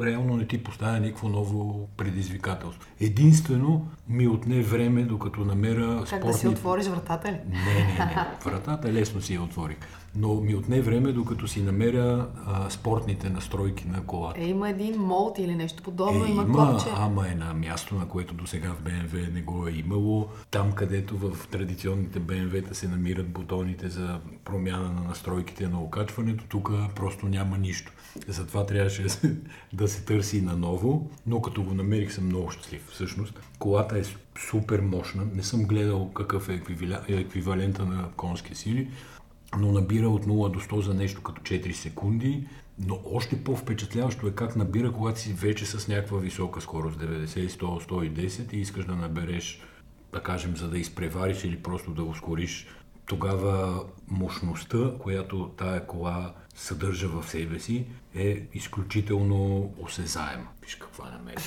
реално 0.00 0.36
не 0.36 0.46
ти 0.46 0.64
поставя 0.64 1.00
никакво 1.00 1.28
ново 1.28 1.88
предизвикателство. 1.96 2.88
Единствено 3.00 3.88
ми 4.08 4.28
отне 4.28 4.62
време, 4.62 5.02
докато 5.02 5.44
намеря 5.44 6.04
Как 6.10 6.24
да 6.26 6.32
си 6.32 6.48
отвориш 6.48 6.86
вратата 6.86 7.28
ли? 7.32 7.38
Не, 7.48 7.74
не, 7.74 7.98
не. 7.98 8.26
Вратата 8.44 8.92
лесно 8.92 9.20
си 9.20 9.34
я 9.34 9.42
отворих 9.42 9.76
но 10.16 10.34
ми 10.34 10.54
отне 10.54 10.80
време, 10.80 11.12
докато 11.12 11.48
си 11.48 11.62
намеря 11.62 12.28
а, 12.46 12.70
спортните 12.70 13.30
настройки 13.30 13.88
на 13.88 14.04
колата. 14.06 14.40
Е, 14.40 14.48
има 14.48 14.68
един 14.68 15.00
молт 15.00 15.38
или 15.38 15.54
нещо 15.54 15.82
подобно, 15.82 16.24
е, 16.24 16.28
има, 16.28 16.42
има 16.42 16.72
копче. 16.72 16.86
Ама 16.96 17.28
е 17.28 17.34
на 17.34 17.54
място, 17.54 17.94
на 17.94 18.08
което 18.08 18.34
до 18.34 18.46
сега 18.46 18.72
в 18.72 18.82
BMW 18.82 19.34
не 19.34 19.42
го 19.42 19.66
е 19.66 19.70
имало. 19.70 20.28
Там, 20.50 20.72
където 20.72 21.18
в 21.18 21.48
традиционните 21.50 22.20
BMW-та 22.20 22.74
се 22.74 22.88
намират 22.88 23.28
бутоните 23.28 23.88
за 23.88 24.20
промяна 24.44 24.92
на 24.92 25.00
настройките 25.00 25.68
на 25.68 25.80
окачването, 25.80 26.44
тук 26.48 26.70
просто 26.96 27.26
няма 27.26 27.58
нищо. 27.58 27.92
Затова 28.28 28.66
трябваше 28.66 29.06
да 29.72 29.88
се 29.88 30.04
търси 30.04 30.42
наново, 30.42 31.10
но 31.26 31.42
като 31.42 31.62
го 31.62 31.74
намерих 31.74 32.12
съм 32.12 32.26
много 32.26 32.50
щастлив. 32.50 32.88
Всъщност, 32.90 33.40
колата 33.58 33.98
е 33.98 34.02
супер 34.50 34.80
мощна. 34.80 35.26
Не 35.34 35.42
съм 35.42 35.64
гледал 35.64 36.10
какъв 36.12 36.48
е 36.48 36.60
еквивалента 37.08 37.84
на 37.84 38.08
конски 38.16 38.54
сили, 38.54 38.88
но 39.56 39.72
набира 39.72 40.08
от 40.08 40.26
0 40.26 40.52
до 40.52 40.60
100 40.60 40.80
за 40.80 40.94
нещо 40.94 41.22
като 41.22 41.42
4 41.42 41.72
секунди. 41.72 42.46
Но 42.78 43.00
още 43.04 43.44
по-впечатляващо 43.44 44.26
е 44.26 44.34
как 44.34 44.56
набира, 44.56 44.92
когато 44.92 45.20
си 45.20 45.32
вече 45.32 45.66
с 45.66 45.88
някаква 45.88 46.18
висока 46.18 46.60
скорост, 46.60 47.00
90, 47.00 47.48
100, 47.48 47.58
110 47.88 48.52
и 48.52 48.56
искаш 48.56 48.84
да 48.84 48.96
набереш, 48.96 49.62
да 50.12 50.20
кажем, 50.20 50.56
за 50.56 50.68
да 50.68 50.78
изпревариш 50.78 51.44
или 51.44 51.62
просто 51.62 51.90
да 51.90 52.02
ускориш. 52.02 52.66
Тогава 53.06 53.84
мощността, 54.10 54.78
която 54.98 55.50
тая 55.56 55.86
кола 55.86 56.32
съдържа 56.54 57.08
в 57.08 57.30
себе 57.30 57.60
си, 57.60 57.86
е 58.14 58.42
изключително 58.54 59.70
осезаема. 59.78 60.48
Виж 60.62 60.74
каква 60.74 61.10
намеря. 61.10 61.40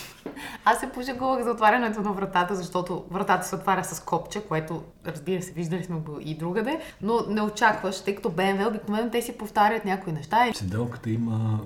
Аз 0.65 0.79
се 0.79 0.91
пожегувах 0.91 1.43
за 1.43 1.51
отварянето 1.51 2.01
на 2.01 2.13
вратата, 2.13 2.55
защото 2.55 3.05
вратата 3.11 3.47
се 3.47 3.55
отваря 3.55 3.83
с 3.83 3.99
копче, 3.99 4.41
което, 4.41 4.83
разбира 5.05 5.41
се, 5.41 5.51
виждали 5.51 5.83
сме 5.83 5.95
го 5.95 6.17
и 6.21 6.37
другаде, 6.37 6.79
но 7.01 7.25
не 7.29 7.41
очакваш, 7.41 8.03
тъй 8.03 8.15
като 8.15 8.29
BMW 8.29 8.67
обикновено 8.67 9.11
те 9.11 9.21
си 9.21 9.37
повтарят 9.37 9.85
някои 9.85 10.13
неща. 10.13 10.47
И... 10.47 10.53
Седелката 10.53 11.09
има... 11.09 11.59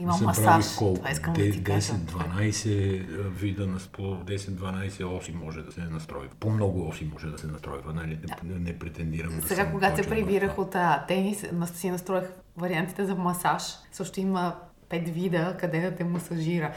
Има 0.00 0.16
масаж. 0.22 0.76
Колко? 0.76 0.96
Това 0.96 1.10
искам 1.10 1.34
10-12 1.34 3.28
вида 3.28 3.66
на 3.66 3.78
10-12 3.78 5.18
оси 5.18 5.32
може 5.32 5.62
да 5.62 5.72
се 5.72 5.80
настрои. 5.80 6.28
По-много 6.40 6.88
оси 6.88 7.10
може 7.12 7.26
да 7.26 7.38
се 7.38 7.46
настройва, 7.46 7.92
нали? 7.92 8.18
Не, 8.44 8.54
не, 8.54 8.58
не 8.58 8.78
претендирам. 8.78 9.40
Сега, 9.46 9.64
да 9.64 9.70
когато 9.70 9.96
се 9.96 10.10
прибирах 10.38 10.58
от 10.58 10.74
а, 10.74 11.04
тенис, 11.08 11.44
си 11.74 11.90
настроих 11.90 12.24
вариантите 12.56 13.04
за 13.04 13.14
масаж. 13.14 13.62
Също 13.92 14.20
има 14.20 14.54
пет 14.88 15.08
вида 15.08 15.56
къде 15.60 15.80
да 15.80 15.96
те 15.96 16.04
масажира. 16.04 16.72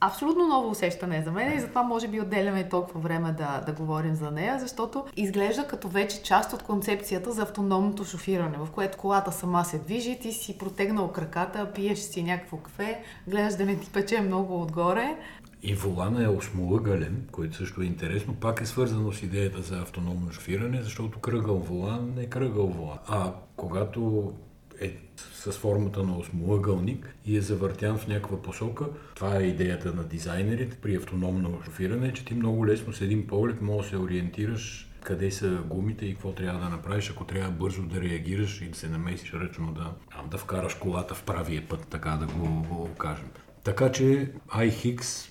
абсолютно 0.00 0.46
ново 0.46 0.70
усещане 0.70 1.22
за 1.22 1.32
мен 1.32 1.56
и 1.56 1.60
затова 1.60 1.82
може 1.82 2.08
би 2.08 2.20
отделяме 2.20 2.68
толкова 2.68 3.00
време 3.00 3.32
да, 3.32 3.62
да 3.66 3.72
говорим 3.72 4.14
за 4.14 4.30
нея, 4.30 4.58
защото 4.58 5.04
изглежда 5.16 5.66
като 5.66 5.88
вече 5.88 6.22
част 6.22 6.52
от 6.52 6.62
концепцията 6.62 7.32
за 7.32 7.42
автономното 7.42 8.04
шофиране, 8.04 8.56
в 8.58 8.68
което 8.70 8.98
колата 8.98 9.32
сама 9.32 9.64
се 9.64 9.78
движи, 9.78 10.18
ти 10.18 10.32
си 10.32 10.58
протегнал 10.58 11.08
краката, 11.08 11.72
пиеш 11.74 11.98
си 11.98 12.22
някакво 12.22 12.56
кафе, 12.56 13.02
гледаш 13.28 13.54
да 13.54 13.64
не 13.64 13.76
ти 13.76 13.90
пече 13.90 14.20
много 14.20 14.62
отгоре. 14.62 15.16
И 15.62 15.74
волана 15.74 16.24
е 16.24 16.28
осмоъгълен, 16.28 17.26
което 17.32 17.56
също 17.56 17.82
е 17.82 17.84
интересно. 17.84 18.34
Пак 18.34 18.60
е 18.60 18.66
свързано 18.66 19.12
с 19.12 19.22
идеята 19.22 19.62
за 19.62 19.78
автономно 19.78 20.32
шофиране, 20.32 20.82
защото 20.82 21.18
кръгъл 21.18 21.58
волан 21.58 22.14
е 22.18 22.26
кръгъл 22.26 22.66
волан. 22.66 22.98
А 23.06 23.32
когато 23.56 24.32
е 24.80 24.96
с 25.34 25.52
формата 25.52 26.02
на 26.02 26.16
осмоъгълник 26.18 27.16
и 27.26 27.36
е 27.36 27.40
завъртян 27.40 27.98
в 27.98 28.08
някаква 28.08 28.42
посока. 28.42 28.86
Това 29.14 29.36
е 29.36 29.42
идеята 29.42 29.94
на 29.94 30.04
дизайнерите 30.04 30.76
при 30.76 30.96
автономно 30.96 31.60
шофиране, 31.64 32.12
че 32.12 32.24
ти 32.24 32.34
много 32.34 32.66
лесно 32.66 32.92
с 32.92 33.00
един 33.00 33.26
поглед 33.26 33.62
може 33.62 33.90
да 33.90 33.90
се 33.90 34.02
ориентираш 34.02 34.88
къде 35.04 35.30
са 35.30 35.58
гумите 35.66 36.06
и 36.06 36.12
какво 36.12 36.32
трябва 36.32 36.60
да 36.60 36.68
направиш, 36.68 37.10
ако 37.10 37.24
трябва 37.24 37.50
бързо 37.50 37.82
да 37.82 38.00
реагираш 38.00 38.60
и 38.60 38.68
да 38.68 38.78
се 38.78 38.88
намесиш 38.88 39.32
ръчно 39.32 39.72
да, 39.72 39.92
да 40.30 40.38
вкараш 40.38 40.74
колата 40.74 41.14
в 41.14 41.22
правия 41.22 41.68
път, 41.68 41.86
така 41.90 42.10
да 42.10 42.26
го, 42.26 42.62
го 42.62 42.88
кажем. 42.98 43.28
Така 43.64 43.92
че 43.92 44.32
iHix 44.48 45.28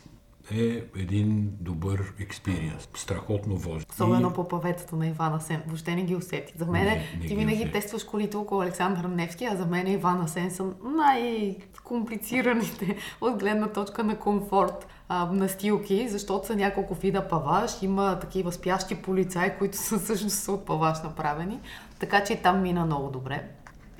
е 0.51 0.83
един 0.95 1.51
добър 1.59 2.13
експириенс. 2.19 2.89
Страхотно 2.93 3.57
вози. 3.57 3.85
Особено 3.89 4.29
и... 4.29 4.33
по 4.33 4.47
паветата 4.47 4.95
на 4.95 5.07
Ивана 5.07 5.41
Сен. 5.41 5.61
Въобще 5.67 5.95
не 5.95 6.03
ги 6.03 6.15
усети. 6.15 6.53
За 6.57 6.65
мен 6.65 6.83
не, 6.83 7.07
не 7.19 7.27
ти 7.27 7.35
винаги 7.35 7.55
усети. 7.55 7.71
тестваш 7.71 8.03
колите 8.03 8.37
около 8.37 8.61
Александър 8.61 9.03
Невски, 9.03 9.45
а 9.45 9.55
за 9.55 9.65
мен 9.65 9.87
Ивана 9.87 10.27
Сен 10.27 10.51
са 10.51 10.65
най-комплицираните 10.83 12.97
от 13.21 13.39
гледна 13.39 13.67
точка 13.67 14.03
на 14.03 14.19
комфорт 14.19 14.87
а, 15.09 15.25
настилки, 15.25 16.09
защото 16.09 16.47
са 16.47 16.55
няколко 16.55 16.93
вида 16.93 17.27
паваш. 17.27 17.71
Има 17.81 18.19
такива 18.19 18.51
спящи 18.51 18.95
полицаи, 18.95 19.51
които 19.59 19.77
са 19.77 19.99
всъщност 20.03 20.35
са 20.35 20.51
от 20.51 20.65
паваш 20.65 21.01
направени. 21.03 21.59
Така 21.99 22.23
че 22.23 22.33
и 22.33 22.41
там 22.41 22.61
мина 22.61 22.85
много 22.85 23.09
добре. 23.09 23.47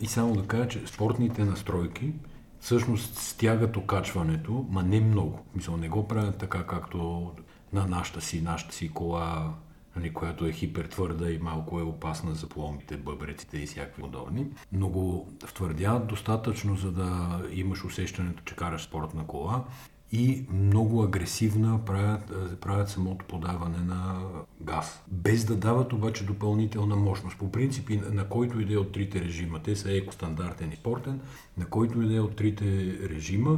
И 0.02 0.08
само 0.08 0.36
да 0.36 0.48
кажа, 0.48 0.68
че 0.68 0.88
спортните 0.88 1.44
настройки 1.44 2.14
всъщност 2.62 3.18
стягат 3.18 3.78
окачването, 3.78 4.66
ма 4.70 4.84
не 4.84 5.02
много. 5.02 5.40
Мисля, 5.56 5.78
не 5.78 5.90
го 5.90 6.08
правят 6.08 6.38
така, 6.38 6.68
както 6.68 7.32
на 7.74 7.88
нашата 7.88 8.22
си, 8.22 8.42
нашата 8.42 8.76
си 8.76 8.92
кола, 8.94 9.54
нали, 9.96 10.14
която 10.14 10.46
е 10.46 10.52
хипертвърда 10.52 11.32
и 11.32 11.38
малко 11.38 11.80
е 11.80 11.84
опасна 11.84 12.36
за 12.36 12.50
пломите, 12.50 12.98
бъбреците 12.98 13.58
и 13.58 13.66
всякакви 13.66 14.02
подобни. 14.02 14.48
Но 14.72 14.90
го 14.90 15.30
втвърдяват 15.46 16.08
достатъчно, 16.08 16.76
за 16.76 16.92
да 16.92 17.42
имаш 17.52 17.86
усещането, 17.86 18.44
че 18.46 18.56
караш 18.56 18.84
спортна 18.84 19.28
кола 19.28 19.66
и 20.12 20.46
много 20.54 21.04
агресивна 21.04 21.80
правят, 21.86 22.22
правят 22.62 22.90
самото 22.90 23.26
подаване 23.26 23.78
на 23.78 24.22
газ. 24.62 25.02
Без 25.08 25.46
да 25.46 25.56
дават 25.56 25.94
обаче 25.94 26.26
допълнителна 26.26 26.96
мощност. 26.96 27.38
По 27.38 27.52
принцип, 27.52 27.90
на 28.12 28.30
който 28.30 28.60
иде 28.60 28.78
от 28.78 28.92
трите 28.92 29.22
режима, 29.22 29.60
те 29.64 29.76
са 29.76 29.94
екостандартен 29.94 30.72
и 30.72 30.76
спортен, 30.76 31.20
на 31.58 31.66
който 31.66 32.02
иде 32.02 32.20
от 32.20 32.36
трите 32.36 32.66
режима, 33.10 33.58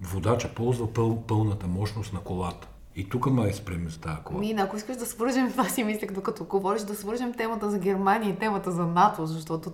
водача 0.00 0.54
ползва 0.54 0.92
пъл, 0.92 1.22
пълната 1.26 1.66
мощност 1.66 2.12
на 2.12 2.20
колата. 2.20 2.68
И 2.96 3.08
тук 3.08 3.26
май 3.26 3.52
спрем 3.52 3.90
за 3.90 4.00
тази 4.00 4.22
кола. 4.24 4.40
Мина, 4.40 4.62
ако 4.62 4.76
искаш 4.76 4.96
да 4.96 5.06
свържем, 5.06 5.50
това 5.50 5.64
си 5.64 5.84
мислех, 5.84 6.12
докато 6.12 6.44
говориш, 6.44 6.82
да 6.82 6.94
свържем 6.94 7.34
темата 7.34 7.70
за 7.70 7.78
Германия 7.78 8.30
и 8.30 8.38
темата 8.38 8.72
за 8.72 8.86
НАТО, 8.86 9.26
защото 9.26 9.72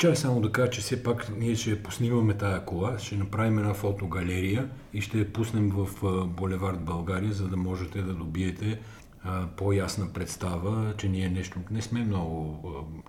Чай 0.00 0.16
само 0.16 0.40
да 0.40 0.52
кажа, 0.52 0.70
че 0.70 0.80
все 0.80 1.02
пак 1.02 1.28
ние 1.38 1.54
ще 1.54 1.82
поснимаме 1.82 2.34
тая 2.34 2.64
кола, 2.64 2.98
ще 2.98 3.16
направим 3.16 3.58
една 3.58 3.74
фотогалерия 3.74 4.68
и 4.94 5.00
ще 5.00 5.18
я 5.18 5.32
пуснем 5.32 5.70
в 5.70 5.88
Булевард 6.26 6.80
България, 6.80 7.32
за 7.32 7.48
да 7.48 7.56
можете 7.56 8.02
да 8.02 8.12
добиете 8.12 8.80
по-ясна 9.56 10.12
представа, 10.12 10.94
че 10.96 11.08
ние 11.08 11.28
нещо 11.28 11.58
не 11.70 11.82
сме 11.82 12.04
много 12.04 12.58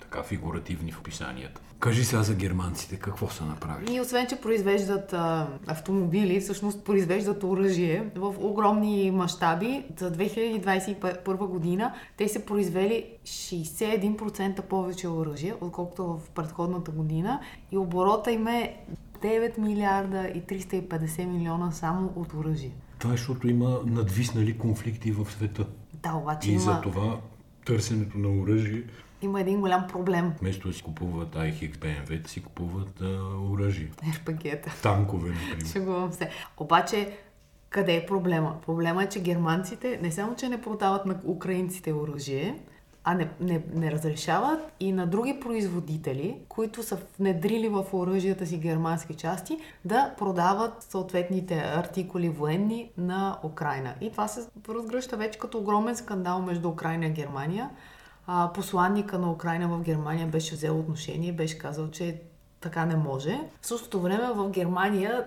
така 0.01 0.23
фигуративни 0.23 0.91
в 0.91 0.99
описанията. 0.99 1.61
Кажи 1.79 2.03
сега 2.03 2.23
за 2.23 2.35
германците, 2.35 2.95
какво 2.95 3.29
са 3.29 3.45
направили? 3.45 3.95
И 3.95 4.01
освен, 4.01 4.27
че 4.27 4.41
произвеждат 4.41 5.13
а, 5.13 5.47
автомобили, 5.67 6.39
всъщност 6.39 6.85
произвеждат 6.85 7.43
оръжие 7.43 8.09
в 8.15 8.35
огромни 8.39 9.11
мащаби. 9.11 9.83
За 9.99 10.11
2021 10.11 11.47
година 11.47 11.93
те 12.17 12.27
са 12.27 12.45
произвели 12.45 13.05
61% 13.25 14.61
повече 14.61 15.07
оръжие, 15.07 15.53
отколкото 15.61 16.03
в 16.05 16.29
предходната 16.29 16.91
година. 16.91 17.39
И 17.71 17.77
оборота 17.77 18.31
им 18.31 18.47
е 18.47 18.77
9 19.21 19.59
милиарда 19.59 20.27
и 20.27 20.41
350 20.41 21.25
милиона 21.25 21.71
само 21.71 22.13
от 22.15 22.33
оръжие. 22.33 22.71
Това 22.99 23.13
е, 23.13 23.17
защото 23.17 23.47
има 23.47 23.79
надвиснали 23.85 24.57
конфликти 24.57 25.11
в 25.11 25.31
света. 25.31 25.65
Да, 26.03 26.13
обаче 26.13 26.49
и 26.49 26.53
има... 26.53 26.61
за 26.61 26.81
това 26.81 27.19
търсенето 27.65 28.17
на 28.17 28.29
оръжие 28.41 28.83
има 29.21 29.41
един 29.41 29.61
голям 29.61 29.87
проблем. 29.87 30.33
Вместо 30.41 30.67
да 30.67 30.73
си 30.73 30.83
купуват 30.83 31.35
iHX 31.35 31.77
BMW, 31.77 32.27
си 32.27 32.43
купуват 32.43 33.01
оръжие. 33.51 33.91
Шпагета. 34.13 34.71
Танкове, 34.83 35.29
например. 35.29 35.65
Шегувам 35.71 36.13
се. 36.13 36.29
Обаче, 36.57 37.17
къде 37.69 37.95
е 37.95 38.05
проблема? 38.05 38.55
Проблема 38.65 39.03
е, 39.03 39.09
че 39.09 39.21
германците 39.21 39.99
не 40.01 40.11
само, 40.11 40.35
че 40.35 40.49
не 40.49 40.61
продават 40.61 41.05
на 41.05 41.19
украинците 41.25 41.93
оръжие, 41.93 42.59
а 43.03 43.13
не, 43.13 43.29
не, 43.39 43.61
не 43.73 43.91
разрешават 43.91 44.71
и 44.79 44.91
на 44.91 45.07
други 45.07 45.39
производители, 45.39 46.37
които 46.49 46.83
са 46.83 46.97
внедрили 47.19 47.69
в 47.69 47.85
оръжията 47.93 48.47
си 48.47 48.57
германски 48.57 49.13
части, 49.13 49.59
да 49.85 50.13
продават 50.17 50.83
съответните 50.83 51.55
артикули 51.55 52.29
военни 52.29 52.91
на 52.97 53.37
Украина. 53.43 53.93
И 54.01 54.11
това 54.11 54.27
се 54.27 54.47
разгръща 54.69 55.17
вече 55.17 55.39
като 55.39 55.57
огромен 55.57 55.95
скандал 55.95 56.41
между 56.41 56.69
Украина 56.69 57.05
и 57.05 57.11
Германия. 57.11 57.69
А, 58.27 58.51
посланника 58.53 59.19
на 59.19 59.31
Украина 59.31 59.67
в 59.67 59.81
Германия 59.81 60.27
беше 60.27 60.55
взел 60.55 60.79
отношение 60.79 61.29
и 61.29 61.35
беше 61.35 61.57
казал, 61.57 61.91
че 61.91 62.21
така 62.59 62.85
не 62.85 62.95
може. 62.95 63.39
В 63.61 63.67
същото 63.67 64.01
време 64.01 64.33
в 64.33 64.49
Германия 64.49 65.25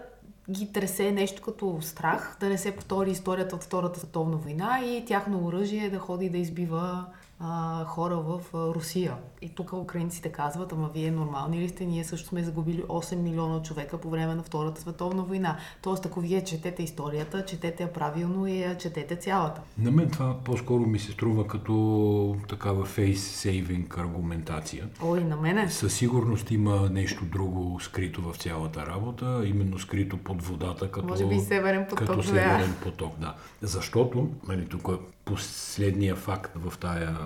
ги 0.51 0.73
тресе 0.73 1.13
нещо 1.13 1.43
като 1.43 1.79
страх 1.81 2.37
да 2.41 2.49
не 2.49 2.59
се 2.59 2.77
повтори 2.77 3.11
историята 3.11 3.57
от 3.57 3.65
Втората 3.65 4.01
световна 4.01 4.37
война 4.37 4.81
и 4.85 5.05
тяхно 5.05 5.47
оръжие 5.47 5.91
да 5.91 5.99
ходи 5.99 6.31
да 6.31 6.39
избива 6.39 7.05
а, 7.47 7.85
хора 7.85 8.17
в 8.17 8.41
а, 8.55 8.75
Русия. 8.75 9.15
И 9.43 9.49
тук 9.49 9.73
украинците 9.73 10.29
казват, 10.29 10.73
ама 10.73 10.91
вие 10.95 11.11
нормални 11.11 11.61
ли 11.61 11.69
сте? 11.69 11.85
Ние 11.85 12.05
също 12.05 12.29
сме 12.29 12.45
загубили 12.45 12.83
8 12.83 13.17
милиона 13.17 13.63
човека 13.63 13.99
по 13.99 14.11
време 14.11 14.35
на 14.35 14.43
Втората 14.43 14.81
световна 14.81 15.23
война. 15.23 15.57
Тоест, 15.83 16.07
ако 16.07 16.21
вие 16.21 16.45
четете 16.45 16.83
историята, 16.83 17.45
четете 17.45 17.83
я 17.83 17.93
правилно 17.93 18.47
и 18.47 18.59
я 18.59 18.79
четете 18.79 19.17
цялата. 19.17 19.61
На 19.79 19.91
мен 19.91 20.11
това 20.11 20.37
по-скоро 20.45 20.87
ми 20.87 20.99
се 20.99 21.13
струва 21.13 21.47
като 21.47 22.37
такава 22.49 22.87
фейс-сейвинг 22.87 23.99
аргументация. 23.99 24.89
Ой, 25.03 25.25
на 25.25 25.37
мене. 25.37 25.71
Със 25.71 25.95
сигурност 25.95 26.51
има 26.51 26.91
нещо 26.91 27.25
друго 27.25 27.81
скрито 27.81 28.23
в 28.23 28.37
цялата 28.37 28.87
работа, 28.87 29.43
именно 29.47 29.79
скрито 29.79 30.17
под 30.17 30.43
водата, 30.43 30.91
като, 30.91 31.07
Може 31.07 31.27
би 31.27 31.41
северен 31.41 31.87
поток. 31.91 32.07
Като 32.09 32.23
северен 32.23 32.75
поток, 32.83 33.19
да. 33.19 33.35
Защото, 33.63 34.29
нали, 34.49 34.69
тук 34.69 34.89
последния 35.25 36.17
факт 36.17 36.53
в 36.55 36.79
тая, 36.79 37.17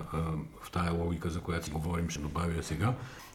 в 0.62 0.70
тая 0.70 0.92
логика, 0.92 1.30
за 1.30 1.40
която 1.40 1.64
си 1.64 1.70
говорим, 1.70 2.08
ще 2.08 2.20
добавя 2.20 2.62
сега. 2.62 2.94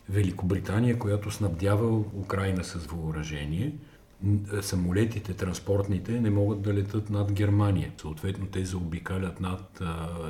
Великобритания, 0.09 0.99
която 0.99 1.31
снабдява 1.31 1.97
Украина 1.97 2.63
с 2.63 2.75
въоръжение, 2.85 3.73
самолетите, 4.61 5.33
транспортните, 5.33 6.21
не 6.21 6.29
могат 6.29 6.61
да 6.61 6.73
летат 6.73 7.09
над 7.09 7.31
Германия. 7.31 7.91
Съответно, 8.01 8.47
те 8.47 8.65
заобикалят 8.65 9.39
над 9.39 9.81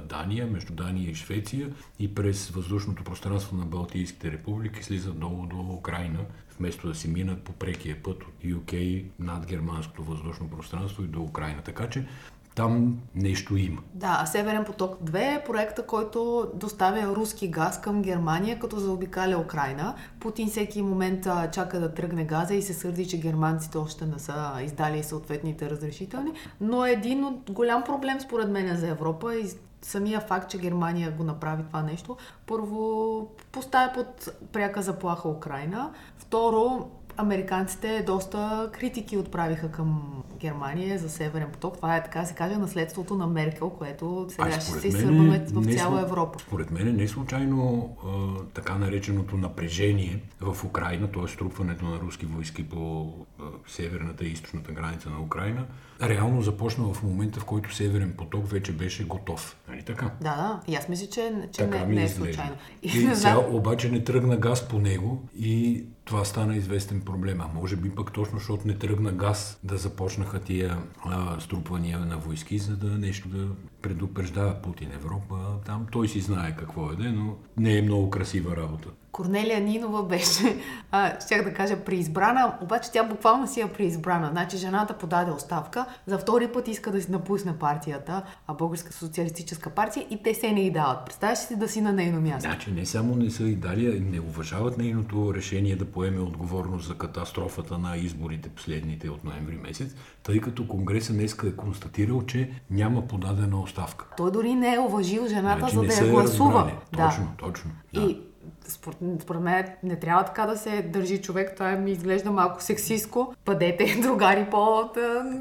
Дания, 0.09 0.47
между 0.47 0.73
Дания 0.73 1.09
и 1.09 1.15
Швеция 1.15 1.69
и 1.99 2.15
през 2.15 2.49
въздушното 2.49 3.03
пространство 3.03 3.57
на 3.57 3.65
Балтийските 3.65 4.31
републики 4.31 4.83
слизат 4.83 5.19
долу 5.19 5.45
до 5.45 5.59
Украина, 5.59 6.19
вместо 6.59 6.87
да 6.87 6.95
си 6.95 7.07
минат 7.07 7.43
по 7.43 7.51
прекия 7.51 8.03
път 8.03 8.23
от 8.23 8.43
UK 8.43 9.05
над 9.19 9.45
германското 9.45 10.03
въздушно 10.03 10.49
пространство 10.49 11.03
и 11.03 11.07
до 11.07 11.21
Украина. 11.21 11.61
Така 11.61 11.89
че 11.89 12.05
там 12.55 12.99
нещо 13.15 13.57
има. 13.57 13.81
Да, 13.93 14.25
Северен 14.25 14.65
поток 14.65 14.97
2 15.03 15.37
е 15.37 15.43
проекта, 15.43 15.85
който 15.85 16.51
доставя 16.55 17.15
руски 17.15 17.47
газ 17.47 17.81
към 17.81 18.01
Германия, 18.01 18.59
като 18.59 18.79
заобикаля 18.79 19.37
Украина. 19.37 19.95
Путин 20.19 20.49
всеки 20.49 20.81
момент 20.81 21.27
чака 21.51 21.79
да 21.79 21.93
тръгне 21.93 22.23
газа 22.25 22.55
и 22.55 22.61
се 22.61 22.73
сърди, 22.73 23.07
че 23.07 23.19
германците 23.19 23.77
още 23.77 24.05
не 24.05 24.19
са 24.19 24.51
издали 24.63 25.03
съответните 25.03 25.69
разрешителни. 25.69 26.31
Но 26.61 26.85
един 26.85 27.25
от 27.25 27.51
голям 27.51 27.83
проблем 27.83 28.19
според 28.19 28.49
мен 28.49 28.77
за 28.77 28.87
Европа 28.87 29.35
и 29.35 29.47
самия 29.81 30.19
факт, 30.19 30.49
че 30.49 30.57
Германия 30.57 31.11
го 31.11 31.23
направи 31.23 31.63
това 31.63 31.81
нещо, 31.81 32.17
първо 32.45 33.27
поставя 33.51 33.93
под 33.93 34.29
пряка 34.51 34.81
заплаха 34.81 35.29
Украина. 35.29 35.91
Второ, 36.17 36.89
Американците 37.17 38.03
доста 38.05 38.69
критики 38.73 39.17
отправиха 39.17 39.71
към 39.71 40.23
Германия 40.39 40.99
за 40.99 41.09
Северен 41.09 41.51
поток. 41.51 41.75
Това 41.75 41.97
е, 41.97 42.03
така 42.03 42.25
се 42.25 42.33
каже, 42.33 42.55
наследството 42.55 43.15
на 43.15 43.27
Меркел, 43.27 43.69
което 43.69 44.25
сега 44.29 44.51
ще 44.51 44.61
се 44.61 44.87
изсърбаме 44.87 45.45
в 45.51 45.75
цяла 45.75 46.01
Европа. 46.01 46.39
Според 46.39 46.71
мен 46.71 46.95
не 46.95 47.07
случайно 47.07 47.89
а, 48.05 48.43
така 48.53 48.75
нареченото 48.75 49.37
напрежение 49.37 50.19
в 50.41 50.63
Украина, 50.63 51.11
т.е. 51.11 51.27
струпването 51.27 51.85
на 51.85 51.99
руски 51.99 52.25
войски 52.25 52.69
по 52.69 53.13
а, 53.39 53.43
северната 53.67 54.25
и 54.25 54.27
източната 54.27 54.71
граница 54.71 55.09
на 55.09 55.21
Украина, 55.21 55.65
реално 56.01 56.41
започна 56.41 56.93
в 56.93 57.03
момента, 57.03 57.39
в 57.39 57.45
който 57.45 57.75
Северен 57.75 58.13
поток 58.17 58.47
вече 58.47 58.71
беше 58.71 59.03
готов. 59.03 59.57
Нали 59.69 59.83
така? 59.83 60.11
Да, 60.21 60.35
да. 60.35 60.61
И 60.67 60.75
аз 60.75 60.89
мисля, 60.89 61.07
че, 61.07 61.33
че 61.51 61.67
не, 61.67 61.85
не 61.85 62.03
е 62.03 62.09
случайно. 62.09 62.55
И, 62.83 62.87
и 62.87 63.15
сега 63.15 63.37
обаче 63.51 63.91
не 63.91 64.03
тръгна 64.03 64.37
газ 64.37 64.67
по 64.67 64.79
него 64.79 65.23
и 65.39 65.83
това 66.05 66.25
стана 66.25 66.55
известен 66.55 67.01
проблем. 67.01 67.41
А 67.41 67.47
може 67.53 67.75
би 67.75 67.95
пък 67.95 68.13
точно, 68.13 68.37
защото 68.37 68.67
не 68.67 68.77
тръгна 68.77 69.11
газ 69.11 69.59
да 69.63 69.77
започнаха 69.77 70.39
тия 70.39 70.77
а, 71.05 71.39
струпвания 71.39 71.99
на 71.99 72.17
войски, 72.17 72.59
за 72.59 72.77
да 72.77 72.97
нещо 72.97 73.27
да 73.27 73.47
предупреждава 73.81 74.61
Путин 74.61 74.91
Европа. 74.91 75.35
Там 75.65 75.87
той 75.91 76.07
си 76.07 76.19
знае 76.19 76.55
какво 76.55 76.91
е, 76.91 76.95
но 76.95 77.35
не 77.57 77.77
е 77.77 77.81
много 77.81 78.09
красива 78.09 78.57
работа. 78.57 78.89
Корнелия 79.13 79.61
Нинова 79.61 80.03
беше, 80.03 80.57
а, 80.91 81.19
щях 81.25 81.43
да 81.43 81.53
кажа, 81.53 81.83
преизбрана, 81.83 82.57
обаче 82.61 82.91
тя 82.91 83.03
буквално 83.03 83.47
си 83.47 83.61
е 83.61 83.67
преизбрана. 83.67 84.29
Значи 84.31 84.57
жената 84.57 84.93
подаде 84.93 85.31
оставка, 85.31 85.85
за 86.05 86.17
втори 86.17 86.47
път 86.47 86.67
иска 86.67 86.91
да 86.91 87.01
си 87.01 87.11
напусне 87.11 87.57
партията, 87.59 88.23
а 88.47 88.53
Българска 88.53 88.93
социалистическа 88.93 89.69
партия 89.69 90.05
и 90.09 90.23
те 90.23 90.33
се 90.33 90.51
не 90.51 90.61
и 90.61 90.71
дават. 90.71 91.05
Представяш 91.05 91.39
си 91.39 91.55
да 91.55 91.67
си 91.69 91.81
на 91.81 91.93
нейно 91.93 92.21
място. 92.21 92.49
Значи 92.49 92.71
не 92.71 92.85
само 92.85 93.15
не 93.15 93.29
са 93.29 93.43
и 93.43 93.55
дали, 93.55 93.99
не 93.99 94.19
уважават 94.19 94.77
нейното 94.77 95.33
решение 95.33 95.75
да 95.75 95.85
поеме 95.85 96.19
отговорност 96.19 96.87
за 96.87 96.97
катастрофата 96.97 97.77
на 97.77 97.97
изборите 97.97 98.49
последните 98.49 99.09
от 99.09 99.23
ноември 99.23 99.57
месец, 99.57 99.95
тъй 100.23 100.41
като 100.41 100.67
Конгреса 100.67 101.13
днеска 101.13 101.47
е 101.47 101.51
констатирал, 101.51 102.25
че 102.25 102.51
няма 102.69 103.07
подадена 103.07 103.61
оставка. 103.61 104.05
Той 104.17 104.31
дори 104.31 104.55
не 104.55 104.73
е 104.73 104.79
уважил 104.79 105.27
жената, 105.27 105.59
значи, 105.59 105.75
за 105.75 106.01
да 106.01 106.07
я 106.07 106.13
гласува. 106.13 106.71
Да. 106.93 107.07
Точно, 107.09 107.27
точно. 107.37 107.71
Да. 107.93 108.01
И 108.01 108.32
според, 108.67 108.97
според 109.21 109.41
мен 109.41 109.65
не 109.83 109.99
трябва 109.99 110.25
така 110.25 110.45
да 110.45 110.57
се 110.57 110.81
държи 110.81 111.21
човек. 111.21 111.53
Това 111.55 111.71
ми 111.71 111.91
изглежда 111.91 112.31
малко 112.31 112.63
сексиско. 112.63 113.35
Бъдете 113.45 113.95
другари 114.01 114.47
по... 114.51 114.89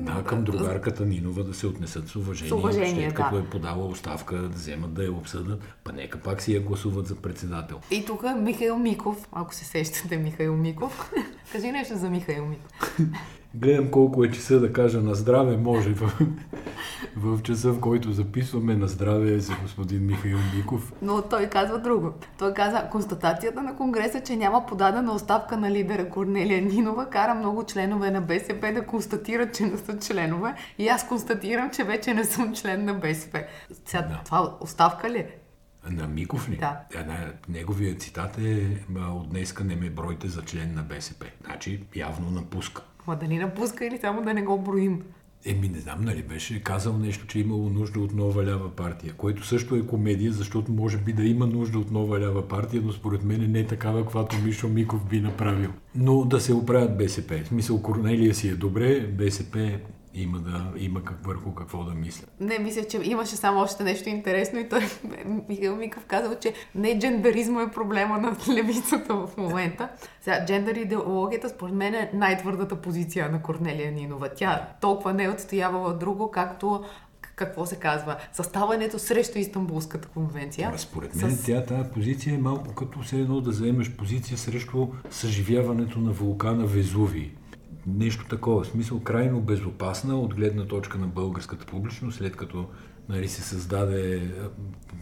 Да, 0.01 0.25
към 0.27 0.45
другарката 0.45 1.07
Нинова 1.07 1.45
да 1.45 1.55
се 1.55 1.67
отнесат 1.67 2.09
с 2.09 2.17
уважение. 2.17 2.49
С 2.49 2.53
уважение, 2.53 3.09
да. 3.09 3.15
като 3.15 3.39
е 3.39 3.45
подала 3.45 3.87
оставка, 3.87 4.37
да 4.37 4.49
вземат 4.49 4.95
да 4.95 5.05
я 5.05 5.13
обсъдат, 5.13 5.61
па 5.85 5.93
нека 5.93 6.19
пак 6.19 6.43
си 6.43 6.55
я 6.55 6.61
гласуват 6.61 7.07
за 7.07 7.17
председател. 7.17 7.81
И 7.91 8.05
тук 8.05 8.25
Михаил 8.39 8.79
Миков, 8.79 9.29
ако 9.33 9.55
се 9.55 9.65
сещате 9.65 10.17
Михаил 10.17 10.57
Миков, 10.57 11.13
кажи 11.53 11.73
нещо 11.73 11.97
за 11.97 12.11
Михаил 12.11 12.47
Миков. 12.47 12.99
Гледам 13.55 13.91
колко 13.91 14.25
е 14.25 14.31
часа 14.31 14.61
да 14.61 14.73
кажа 14.73 15.01
на 15.01 15.15
здраве, 15.15 15.57
може 15.57 15.95
в, 15.95 16.19
в 17.17 17.43
часа, 17.43 17.73
в 17.73 17.81
който 17.81 18.13
записваме 18.13 18.77
на 18.77 18.89
здраве 18.89 19.39
за 19.39 19.55
господин 19.63 20.07
Михаил 20.07 20.39
Миков. 20.57 20.93
Но 21.03 21.23
той 21.23 21.47
казва 21.47 21.79
друго. 21.79 22.13
Той 22.39 22.55
каза, 22.55 22.89
констатацията 22.91 23.63
на 23.63 23.77
Конгреса, 23.77 24.21
че 24.21 24.37
няма 24.37 24.67
подадена 24.67 25.15
оставка 25.15 25.57
на 25.57 25.71
лидера 25.71 26.09
Корнелия 26.09 26.63
Нинова, 26.63 27.11
кара 27.11 27.35
много 27.35 27.65
членове 27.65 28.11
на 28.11 28.21
БСП 28.21 28.73
да 28.73 28.87
констатират, 28.87 29.55
че 29.55 29.65
не 29.65 29.79
са 29.79 29.99
членове. 29.99 30.55
И 30.79 30.89
аз 30.89 31.09
констатирам, 31.09 31.71
че 31.71 31.85
вече 31.85 32.15
не 32.15 32.25
съм 32.25 32.55
член 32.55 32.85
на 32.85 32.95
БСП. 32.95 33.45
Сега, 33.85 34.03
да. 34.03 34.21
това 34.25 34.57
оставка 34.61 35.11
ли 35.11 35.19
е? 35.19 35.39
На 35.91 36.07
Миков 36.07 36.49
ли? 36.49 36.57
Да. 36.57 36.81
неговият 37.49 38.03
цитат 38.03 38.39
е 38.39 38.85
от 38.99 39.31
днеска 39.31 39.65
не 39.65 39.77
ме 39.77 39.91
бройте 39.91 40.29
за 40.29 40.43
член 40.43 40.75
на 40.75 40.83
БСП. 40.83 41.27
Значи 41.45 41.85
явно 41.95 42.31
напуска. 42.31 42.83
Ма 43.07 43.17
да 43.17 43.27
ни 43.27 43.39
напуска 43.39 43.87
или 43.87 43.99
само 43.99 44.23
да 44.23 44.35
не 44.35 44.43
го 44.43 44.59
броим? 44.59 45.03
Еми, 45.45 45.69
не 45.69 45.79
знам, 45.79 46.01
нали 46.01 46.23
беше 46.23 46.63
казал 46.63 46.99
нещо, 46.99 47.27
че 47.27 47.39
е 47.39 47.43
имало 47.43 47.69
нужда 47.69 48.01
от 48.01 48.15
нова 48.15 48.47
лява 48.47 48.77
партия, 48.77 49.15
което 49.17 49.47
също 49.47 49.77
е 49.77 49.87
комедия, 49.87 50.33
защото 50.33 50.73
може 50.73 50.99
би 50.99 51.13
да 51.13 51.25
има 51.25 51.47
нужда 51.47 51.79
от 51.79 51.91
нова 51.91 52.21
лява 52.21 52.49
партия, 52.49 52.83
но 52.85 52.93
според 52.93 53.25
мен 53.25 53.51
не 53.51 53.61
е 53.61 53.67
такава, 53.67 54.03
каквато 54.03 54.37
Мишо 54.45 54.69
Миков 54.69 55.05
би 55.05 55.21
направил. 55.21 55.71
Но 55.95 56.25
да 56.25 56.41
се 56.41 56.55
оправят 56.55 56.99
БСП. 56.99 57.41
В 57.45 57.49
смисъл, 57.49 57.83
Корнелия 57.83 58.35
си 58.35 58.49
е 58.49 58.55
добре, 58.55 59.07
БСП 59.07 59.79
има, 60.15 60.39
да, 60.39 60.73
има 60.77 61.05
как, 61.05 61.27
върху 61.27 61.55
какво 61.55 61.85
да 61.85 61.95
мисля. 61.95 62.27
Не, 62.41 62.59
мисля, 62.59 62.85
че 62.85 63.01
имаше 63.05 63.37
само 63.37 63.61
още 63.61 63.85
нещо 63.85 64.09
интересно 64.09 64.59
и 64.59 64.69
той, 64.69 64.81
Михаил 65.49 65.77
Миков 65.77 66.05
казал, 66.05 66.35
че 66.41 66.55
не 66.75 66.99
джендеризма 66.99 67.63
е 67.63 67.71
проблема 67.71 68.19
на 68.19 68.37
левицата 68.55 69.15
в 69.15 69.31
момента. 69.37 69.89
Сега, 70.21 70.45
джендър 70.47 70.75
идеологията 70.75 71.49
според 71.49 71.75
мен 71.75 71.95
е 71.95 72.11
най-твърдата 72.15 72.77
позиция 72.77 73.29
на 73.29 73.43
Корнелия 73.43 73.93
Нинова. 73.93 74.29
Тя 74.29 74.69
толкова 74.81 75.13
не 75.13 75.25
е 75.25 75.31
отстоявала 75.31 75.95
друго, 75.95 76.31
както 76.31 76.85
какво 77.35 77.67
се 77.67 77.77
казва, 77.77 78.17
съставането 78.33 78.99
срещу 78.99 79.39
Истанбулската 79.39 80.09
конвенция. 80.09 80.71
А, 80.75 80.79
според 80.79 81.15
мен 81.15 81.31
с... 81.31 81.45
тя 81.45 81.65
тази 81.65 81.91
позиция 81.91 82.35
е 82.35 82.39
малко 82.39 82.75
като 82.75 83.01
все 83.01 83.17
едно 83.17 83.41
да 83.41 83.53
заемеш 83.53 83.91
позиция 83.91 84.39
срещу 84.39 84.89
съживяването 85.11 85.99
на 85.99 86.11
вулкана 86.13 86.67
Везуви 86.67 87.33
нещо 87.87 88.25
такова. 88.29 88.65
В 88.65 88.67
смисъл 88.67 89.01
крайно 89.01 89.41
безопасна 89.41 90.21
от 90.21 90.35
гледна 90.35 90.67
точка 90.67 90.99
на 90.99 91.07
българската 91.07 91.67
публичност, 91.67 92.19
след 92.19 92.37
като 92.37 92.69
нали, 93.09 93.29
се 93.29 93.43
създаде 93.43 94.33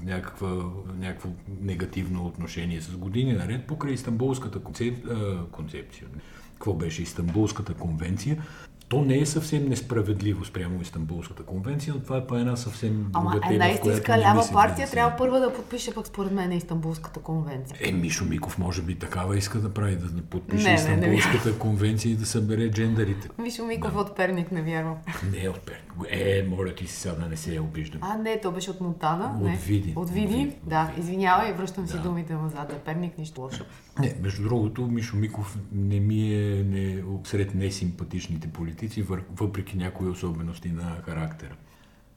някаква, 0.04 0.70
някакво 0.98 1.28
негативно 1.60 2.26
отношение 2.26 2.80
с 2.80 2.96
години 2.96 3.32
наред 3.32 3.66
покрай 3.66 3.92
Истанбулската 3.92 4.58
концеп... 4.58 5.06
концепция. 5.50 6.08
Какво 6.52 6.74
беше 6.74 7.02
Истанбулската 7.02 7.74
конвенция? 7.74 8.42
То 8.90 9.04
не 9.04 9.18
е 9.18 9.26
съвсем 9.26 9.68
несправедливо 9.68 10.44
спрямо 10.44 10.80
Истанбулската 10.82 11.42
конвенция, 11.42 11.94
но 11.94 12.00
това 12.00 12.16
е 12.16 12.26
по 12.26 12.36
една 12.36 12.56
съвсем 12.56 13.10
Ама 13.12 13.30
друга 13.30 13.48
една 13.50 13.68
истинска 13.68 14.18
лява 14.18 14.48
партия 14.52 14.86
да 14.86 14.90
трябва 14.92 15.16
първа 15.16 15.40
да 15.40 15.54
подпише 15.54 15.94
пък 15.94 16.06
според 16.06 16.32
мен 16.32 16.52
Истанбулската 16.52 17.20
конвенция. 17.20 17.78
Е, 17.80 17.92
Мишо 17.92 18.24
Миков 18.24 18.58
може 18.58 18.82
би 18.82 18.94
такава 18.94 19.38
иска 19.38 19.58
да 19.58 19.74
прави, 19.74 19.96
да 19.96 20.22
подпише 20.22 20.68
не, 20.68 20.74
Истанбулската 20.74 21.48
не, 21.48 21.52
не, 21.52 21.58
конвенция 21.58 22.12
и 22.12 22.14
да 22.14 22.26
събере 22.26 22.70
джендерите. 22.70 23.28
Мишо 23.38 23.64
Миков 23.64 23.94
да. 23.94 24.00
от 24.00 24.16
Перник, 24.16 24.52
не 24.52 24.62
вярвам. 24.62 24.96
Не 25.32 25.48
от 25.48 25.60
Перник. 25.60 25.90
Е, 26.10 26.46
моля 26.48 26.74
ти 26.74 26.86
си 26.86 26.96
сега 26.96 27.14
да 27.14 27.26
не 27.26 27.36
се 27.36 27.54
я 27.54 27.62
обиждам. 27.62 28.00
А, 28.02 28.16
не, 28.16 28.40
то 28.40 28.52
беше 28.52 28.70
от 28.70 28.80
Монтана. 28.80 29.38
От 29.42 29.60
Видин. 29.60 29.92
От 29.96 30.10
Видин, 30.10 30.54
да. 30.62 30.92
Извинявай, 30.98 31.52
връщам 31.52 31.84
да. 31.84 31.92
си 31.92 31.98
думите 31.98 32.32
назад. 32.32 32.68
Да, 32.68 32.78
Перник, 32.78 33.18
нищо 33.18 33.40
лошо. 33.40 33.64
Не, 34.00 34.16
между 34.22 34.42
другото, 34.42 34.86
Мишо 34.86 35.16
Миков 35.16 35.58
не 35.72 36.00
ми 36.00 36.34
е 36.34 36.64
не, 36.64 37.02
сред 37.24 37.54
несимпатичните 37.54 38.48
политици, 38.48 39.06
въпреки 39.30 39.76
някои 39.76 40.08
особености 40.08 40.68
на 40.68 41.02
характера. 41.04 41.56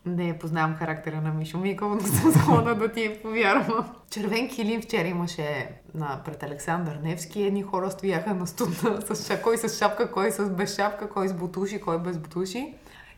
Не 0.06 0.40
познавам 0.40 0.76
характера 0.76 1.22
на 1.22 1.34
Мишо 1.34 1.58
Миков, 1.58 1.92
но 1.96 2.02
съм 2.02 2.32
склонна 2.32 2.76
да 2.76 2.92
ти 2.92 3.18
повярвам. 3.22 3.86
Червен 4.10 4.50
килим 4.50 4.82
вчера 4.82 5.08
имаше 5.08 5.70
на, 5.94 6.22
пред 6.26 6.44
Александър 6.44 7.00
Невски. 7.04 7.44
Едни 7.44 7.64
хора 7.64 7.92
стояха 7.92 8.34
на 8.34 8.48
студна 8.48 9.02
с 9.14 9.42
кой 9.44 9.58
с 9.58 9.78
шапка, 9.78 10.12
кой 10.12 10.32
с 10.32 10.50
без 10.50 10.76
шапка, 10.76 11.10
кой 11.10 11.28
с 11.28 11.34
бутуши, 11.34 11.82
кой 11.82 12.00
без 12.00 12.18
бутуши. 12.18 12.74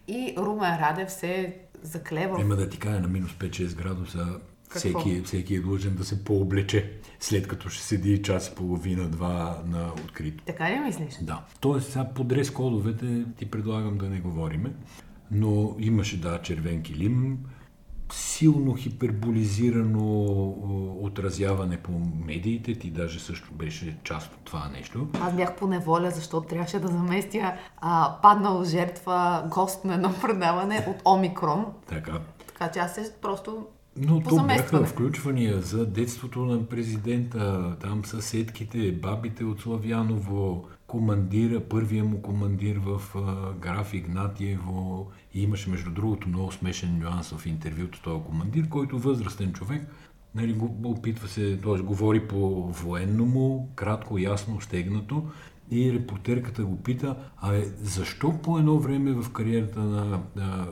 И 0.08 0.36
Румен 0.38 0.80
Радев 0.80 1.12
се 1.12 1.56
заклева. 1.82 2.42
Има 2.42 2.56
да 2.56 2.70
ти 2.70 2.80
кажа 2.80 3.00
на 3.00 3.08
минус 3.08 3.32
5-6 3.32 3.76
градуса 3.76 4.40
всеки, 4.70 5.22
всеки 5.22 5.56
е 5.56 5.60
длъжен 5.60 5.96
да 5.96 6.06
се 6.06 6.24
пооблече, 6.24 6.92
след 7.20 7.48
като 7.48 7.70
ще 7.70 7.84
седи 7.84 8.22
час 8.22 8.48
и 8.48 8.56
половина-два 8.56 9.62
на 9.66 9.88
открито. 10.06 10.44
Така 10.44 10.72
ли 10.72 10.80
мислиш? 10.80 11.18
Да. 11.22 11.44
Тоест, 11.60 11.92
сега 11.92 12.06
по 12.16 12.24
дрес 12.24 12.52
кодовете 12.52 13.26
ти 13.38 13.52
предлагам 13.52 13.98
да 13.98 14.10
не 14.10 14.20
говориме, 14.20 14.74
но 15.32 15.76
имаше, 15.80 16.22
да, 16.22 16.42
червен 16.42 16.82
килим, 16.82 17.38
силно 18.12 18.76
хиперболизирано 18.76 20.24
отразяване 21.02 21.78
по 21.78 21.92
медиите. 22.26 22.76
Ти 22.76 22.92
даже 22.92 23.20
също 23.20 23.54
беше 23.54 23.98
част 24.04 24.34
от 24.34 24.40
това 24.44 24.70
нещо. 24.74 25.08
Аз 25.22 25.36
бях 25.36 25.56
по 25.56 25.68
неволя, 25.68 26.12
защото 26.12 26.48
трябваше 26.48 26.80
да 26.80 26.88
заместя 26.88 27.54
а, 27.78 28.18
паднал 28.22 28.64
жертва, 28.64 29.44
гост 29.50 29.86
на 29.86 29.94
едно 29.94 30.14
предаване 30.22 30.86
от 30.90 31.02
Омикрон. 31.06 31.66
Така. 31.88 32.20
Така 32.48 32.72
че 32.72 32.80
аз 32.80 32.96
се 32.96 33.14
просто 33.22 33.66
но 33.98 34.22
тук 34.22 34.48
бяха 34.48 34.86
включвания 34.86 35.62
за 35.62 35.86
детството 35.86 36.46
на 36.46 36.66
президента, 36.66 37.76
там 37.82 38.06
съседките, 38.06 38.92
бабите 38.92 39.44
от 39.44 39.62
Славяново, 39.62 40.68
командира, 40.88 41.60
първия 41.60 42.04
му 42.04 42.22
командир 42.22 42.78
в 42.86 43.02
а, 43.16 43.54
граф 43.54 43.94
Игнатиево. 43.94 45.12
И 45.34 45.44
имаше, 45.44 45.70
между 45.70 45.92
другото, 45.92 46.30
много 46.30 46.52
смешен 46.52 47.00
нюанс 47.00 47.30
в 47.30 47.46
интервюто 47.46 48.02
този 48.02 48.24
командир, 48.24 48.70
който 48.70 49.00
възрастен 49.00 49.54
човек, 49.54 49.88
нали, 50.36 50.54
го, 50.54 50.78
опитва 50.84 51.28
се, 51.28 51.58
т.е. 51.58 51.82
говори 51.82 52.28
по 52.28 52.68
военному, 52.68 53.70
кратко, 53.76 54.18
ясно, 54.18 54.62
стегнато 54.62 55.24
и 55.72 55.94
репортерката 55.94 56.66
го 56.66 56.84
пита, 56.84 57.16
а 57.38 57.56
е, 57.56 57.62
защо 57.82 58.42
по 58.42 58.60
едно 58.60 58.80
време 58.80 59.12
в 59.12 59.32
кариерата 59.32 59.80
на, 59.80 60.22
на 60.36 60.68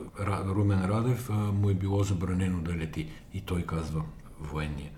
Румен 0.46 0.84
Радев 0.84 1.30
а, 1.30 1.34
му 1.34 1.70
е 1.70 1.74
било 1.74 2.02
забранено 2.02 2.60
да 2.60 2.76
лети? 2.76 3.10
И 3.34 3.40
той 3.40 3.62
казва, 3.62 4.02
военния. 4.40 4.90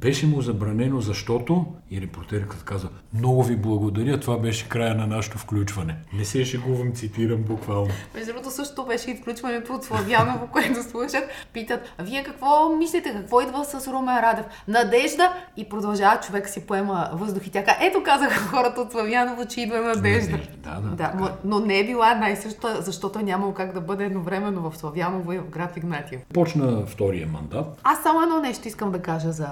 Беше 0.00 0.26
му 0.26 0.40
забранено, 0.40 1.00
защото, 1.00 1.66
и 1.90 2.00
репортерката 2.00 2.64
каза, 2.64 2.88
много 3.14 3.42
ви 3.42 3.56
благодаря, 3.56 4.20
това 4.20 4.38
беше 4.38 4.68
края 4.68 4.94
на 4.94 5.06
нашето 5.06 5.38
включване. 5.38 5.96
Не 6.12 6.24
се 6.24 6.44
шегувам, 6.44 6.92
цитирам 6.92 7.42
буквално. 7.42 7.90
Между 8.14 8.32
другото 8.32 8.50
също 8.50 8.84
беше 8.86 9.10
и 9.10 9.16
включването 9.16 9.72
от 9.72 9.84
Славяново, 9.84 10.46
което 10.52 10.82
слушах. 10.82 11.28
Питат, 11.52 11.80
а 11.98 12.02
вие 12.02 12.24
какво 12.24 12.76
мислите, 12.76 13.12
какво 13.12 13.40
идва 13.40 13.64
с 13.64 13.92
Румен 13.92 14.18
Радев? 14.18 14.46
Надежда! 14.68 15.32
И 15.56 15.68
продължава 15.68 16.20
човек 16.20 16.48
си 16.48 16.66
поема 16.66 17.10
въздух 17.12 17.46
и 17.46 17.50
тя 17.50 17.64
ето 17.80 18.02
казаха 18.02 18.40
хората 18.40 18.80
от 18.80 18.92
Славяново, 18.92 19.46
че 19.46 19.60
идва 19.60 19.80
надежда. 19.80 20.38
Да, 20.58 20.80
да, 20.80 20.88
да 20.96 21.12
но, 21.18 21.28
но 21.44 21.66
не 21.66 21.78
е 21.78 21.86
била 21.86 22.14
най-съща, 22.14 22.82
защото 22.82 23.20
няма 23.20 23.54
как 23.54 23.72
да 23.72 23.80
бъде 23.80 24.04
едновременно 24.04 24.70
в 24.70 24.76
Славяново 24.76 25.32
и 25.32 25.38
в 25.38 25.48
град 25.50 25.76
Игнатиев. 25.76 26.20
Почна 26.34 26.86
втория 26.86 27.26
мандат. 27.26 27.80
Аз 27.82 28.02
само 28.02 28.22
едно 28.22 28.40
нещо 28.40 28.68
искам 28.68 28.92
да 28.92 29.02
кажа 29.02 29.32
за 29.32 29.48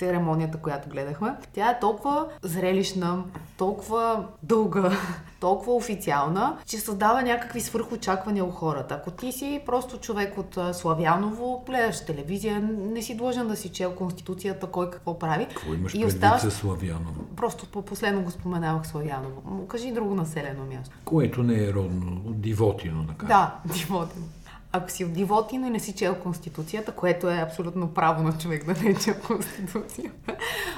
церемонията, 0.00 0.58
която 0.58 0.88
гледахме. 0.88 1.34
Тя 1.52 1.70
е 1.70 1.78
толкова 1.80 2.26
зрелищна, 2.42 3.24
толкова 3.56 4.26
дълга, 4.42 4.90
толкова 5.40 5.74
официална, 5.74 6.56
че 6.66 6.78
създава 6.78 7.22
някакви 7.22 7.60
свърхочаквания 7.60 8.44
у 8.44 8.50
хората. 8.50 8.94
Ако 8.94 9.10
ти 9.10 9.32
си 9.32 9.62
просто 9.66 9.98
човек 9.98 10.38
от 10.38 10.58
Славяново, 10.72 11.64
гледаш 11.66 12.06
телевизия, 12.06 12.60
не 12.78 13.02
си 13.02 13.16
длъжен 13.16 13.48
да 13.48 13.56
си 13.56 13.68
чел 13.68 13.94
Конституцията, 13.94 14.66
кой 14.66 14.90
какво 14.90 15.18
прави. 15.18 15.46
Какво 15.46 15.74
имаш 15.74 15.94
и 15.94 16.04
оставаш... 16.04 16.42
за 16.42 16.50
Славяново? 16.50 17.24
Просто 17.36 17.66
по 17.66 17.82
последно 17.82 18.22
го 18.22 18.30
споменавах 18.30 18.86
Славяново. 18.86 19.66
Кажи 19.68 19.92
друго 19.92 20.14
населено 20.14 20.64
място. 20.64 20.96
Което 21.04 21.42
не 21.42 21.64
е 21.64 21.72
родно, 21.72 22.20
Дивотино, 22.26 23.02
да 23.02 23.14
кажа. 23.14 23.28
Да, 23.28 23.54
Дивотино 23.74 24.26
ако 24.72 24.90
си 24.90 25.04
от 25.04 25.12
Дивотино 25.12 25.66
и 25.66 25.70
не 25.70 25.80
си 25.80 25.92
чел 25.92 26.14
Конституцията, 26.14 26.92
което 26.92 27.30
е 27.30 27.40
абсолютно 27.40 27.94
право 27.94 28.22
на 28.22 28.38
човек 28.38 28.66
да 28.66 28.82
не 28.82 28.90
е 28.90 28.94
чел 28.94 29.14
Конституция, 29.26 30.12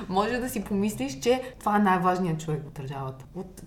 може 0.09 0.39
да 0.39 0.49
си 0.49 0.65
помислиш, 0.65 1.21
че 1.21 1.55
това 1.59 1.77
е 1.77 1.79
най-важният 1.79 2.41
човек 2.41 2.63
в 2.67 2.73
държавата. 2.73 3.25
От 3.35 3.63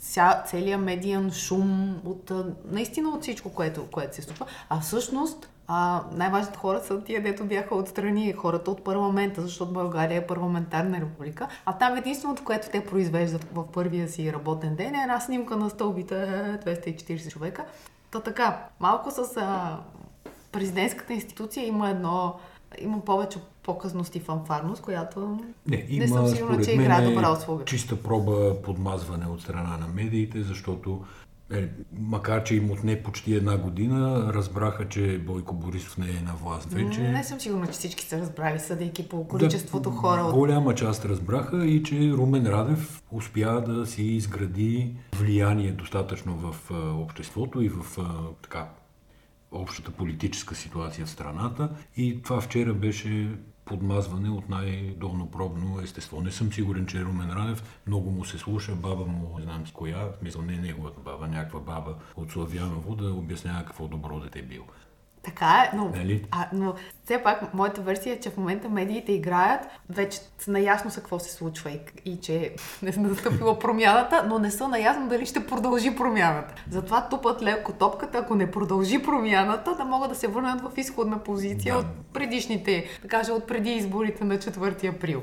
ця, 0.00 0.42
целият 0.46 0.82
медиан 0.82 1.32
шум, 1.32 1.96
от 2.04 2.32
наистина 2.64 3.08
от 3.08 3.22
всичко, 3.22 3.50
което, 3.50 3.86
което 3.90 4.16
се 4.16 4.22
случва. 4.22 4.46
А 4.68 4.80
всъщност 4.80 5.48
а, 5.66 6.02
най-важните 6.12 6.58
хора 6.58 6.80
са 6.80 7.04
тия, 7.04 7.22
дето 7.22 7.44
бяха 7.44 7.74
отстрани, 7.74 8.32
хората 8.32 8.70
от 8.70 8.84
парламента, 8.84 9.42
защото 9.42 9.72
България 9.72 10.18
е 10.18 10.26
парламентарна 10.26 11.00
република. 11.00 11.48
А 11.66 11.78
там 11.78 11.96
единственото, 11.96 12.44
което 12.44 12.68
те 12.70 12.84
произвеждат 12.84 13.46
в 13.54 13.64
първия 13.72 14.08
си 14.08 14.32
работен 14.32 14.76
ден 14.76 14.94
е 14.94 15.02
една 15.02 15.20
снимка 15.20 15.56
на 15.56 15.70
стълбите 15.70 16.14
240 16.14 17.30
човека 17.30 17.64
то 18.10 18.20
така, 18.20 18.66
малко 18.80 19.10
с 19.10 19.36
а, 19.36 19.78
президентската 20.52 21.12
институция 21.12 21.66
има 21.66 21.90
едно, 21.90 22.34
има 22.78 23.04
повече 23.04 23.38
показност 23.62 24.16
и 24.16 24.20
фанфарност, 24.20 24.82
която 24.82 25.40
не, 25.66 25.86
има, 25.88 26.04
не 26.04 26.08
съм 26.08 26.26
сигурна, 26.26 26.64
че 26.64 26.72
играе 26.72 27.08
добра 27.08 27.32
услуга. 27.32 27.64
Чиста 27.64 28.02
проба 28.02 28.62
подмазване 28.62 29.26
от 29.26 29.42
страна 29.42 29.76
на 29.76 29.86
медиите, 29.88 30.42
защото 30.42 31.04
е, 31.52 31.68
макар, 31.98 32.44
че 32.44 32.54
им 32.54 32.70
отне 32.70 33.02
почти 33.02 33.34
една 33.34 33.56
година, 33.56 34.30
разбраха, 34.34 34.88
че 34.88 35.18
Бойко 35.18 35.54
Борисов 35.54 35.98
не 35.98 36.06
е 36.10 36.22
на 36.22 36.34
власт 36.34 36.72
вече. 36.72 37.00
Не 37.00 37.24
съм 37.24 37.40
сигурна, 37.40 37.66
че 37.66 37.72
всички 37.72 38.04
са 38.04 38.20
разбрали, 38.20 38.58
съдейки 38.58 39.08
по 39.08 39.28
количеството 39.28 39.90
да, 39.90 39.96
хора. 39.96 40.20
От... 40.20 40.34
Голяма 40.34 40.74
част 40.74 41.04
разбраха 41.04 41.66
и 41.66 41.82
че 41.82 42.12
Румен 42.12 42.46
Радев 42.46 43.02
успя 43.12 43.62
да 43.66 43.86
си 43.86 44.02
изгради 44.02 44.96
влияние 45.16 45.72
достатъчно 45.72 46.36
в 46.36 46.70
обществото 47.02 47.62
и 47.62 47.68
в 47.68 47.98
така, 48.42 48.68
общата 49.52 49.90
политическа 49.90 50.54
ситуация 50.54 51.06
в 51.06 51.10
страната. 51.10 51.70
И 51.96 52.22
това 52.22 52.40
вчера 52.40 52.74
беше 52.74 53.38
подмазване 53.64 54.30
от 54.30 54.48
най-долнопробно 54.48 55.80
естество. 55.80 56.20
Не 56.20 56.30
съм 56.30 56.52
сигурен, 56.52 56.86
че 56.86 57.04
Румен 57.04 57.30
Ранев 57.30 57.80
много 57.86 58.10
му 58.10 58.24
се 58.24 58.38
слуша, 58.38 58.74
баба 58.74 59.04
му, 59.04 59.34
не 59.38 59.44
знам 59.44 59.66
с 59.66 59.70
коя, 59.70 60.08
мисля 60.22 60.42
не 60.42 60.54
е 60.54 60.58
неговата 60.58 61.00
баба, 61.00 61.28
някаква 61.28 61.60
баба 61.60 61.94
от 62.16 62.30
Славяново 62.30 62.94
да 62.94 63.12
обяснява 63.12 63.64
какво 63.64 63.88
добро 63.88 64.20
дете 64.20 64.42
бил. 64.42 64.64
Така 65.28 65.68
е, 65.72 65.76
но, 65.76 65.90
нали? 65.94 66.24
а, 66.30 66.46
но 66.52 66.74
все 67.04 67.22
пак 67.22 67.54
моята 67.54 67.80
версия 67.80 68.14
е, 68.14 68.20
че 68.20 68.30
в 68.30 68.36
момента 68.36 68.68
медиите 68.68 69.12
играят, 69.12 69.66
вече 69.90 70.18
са 70.38 70.50
наясно 70.50 70.90
са 70.90 71.00
какво 71.00 71.18
се 71.18 71.32
случва 71.32 71.70
и, 71.70 71.80
и 72.04 72.20
че 72.20 72.54
не 72.82 72.90
е 72.96 73.00
настъпила 73.00 73.58
промяната, 73.58 74.24
но 74.28 74.38
не 74.38 74.50
са 74.50 74.68
наясно 74.68 75.08
дали 75.08 75.26
ще 75.26 75.46
продължи 75.46 75.96
промяната. 75.96 76.54
Затова 76.70 77.08
тупат 77.08 77.42
леко 77.42 77.72
топката, 77.72 78.18
ако 78.18 78.34
не 78.34 78.50
продължи 78.50 79.02
промяната, 79.02 79.74
да 79.74 79.84
могат 79.84 80.10
да 80.10 80.16
се 80.16 80.28
върнат 80.28 80.60
в 80.60 80.70
изходна 80.76 81.18
позиция 81.18 81.74
да. 81.74 81.80
от 81.80 81.86
предишните, 82.12 82.86
да 83.02 83.08
кажа, 83.08 83.32
от 83.32 83.46
преди 83.46 83.70
изборите 83.70 84.24
на 84.24 84.38
4 84.38 84.96
април. 84.96 85.22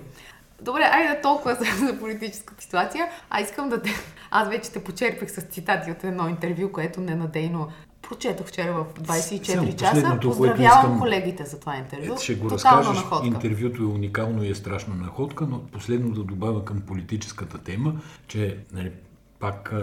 Добре, 0.62 0.89
айде 0.91 1.22
толкова 1.22 1.56
за, 1.56 1.86
за 1.86 2.00
политическата 2.00 2.63
ситуация. 2.63 3.08
А 3.30 3.41
искам 3.41 3.70
да 3.70 3.82
те... 3.82 3.89
Аз 4.32 4.50
вече 4.50 4.72
те 4.72 4.84
почерпих 4.84 5.30
с 5.30 5.41
цитати 5.41 5.91
от 5.91 6.04
едно 6.04 6.30
интервю, 6.30 6.72
което 6.72 7.02
ненадейно 7.02 7.68
прочетох 8.10 8.48
вчера 8.48 8.74
в 8.74 9.04
24 9.04 9.54
Само 9.54 9.76
часа. 9.76 10.20
Поздравявам 10.22 10.80
искам... 10.80 11.00
колегите 11.00 11.46
за 11.46 11.60
това 11.60 11.78
интервю. 11.78 12.18
Ще 12.18 12.36
го 12.36 12.50
разкажеш. 12.50 12.96
Находка. 12.96 13.28
Интервюто 13.28 13.84
е 13.84 13.86
уникално 13.86 14.44
и 14.44 14.50
е 14.50 14.56
страшна 14.56 14.96
находка, 14.96 15.48
но 15.50 15.60
последно 15.60 16.12
да 16.12 16.24
добавя 16.24 16.65
към 16.65 16.82
политическата 16.82 17.58
тема, 17.58 17.94
че 18.28 18.58
нали, 18.74 18.91
пак, 19.39 19.74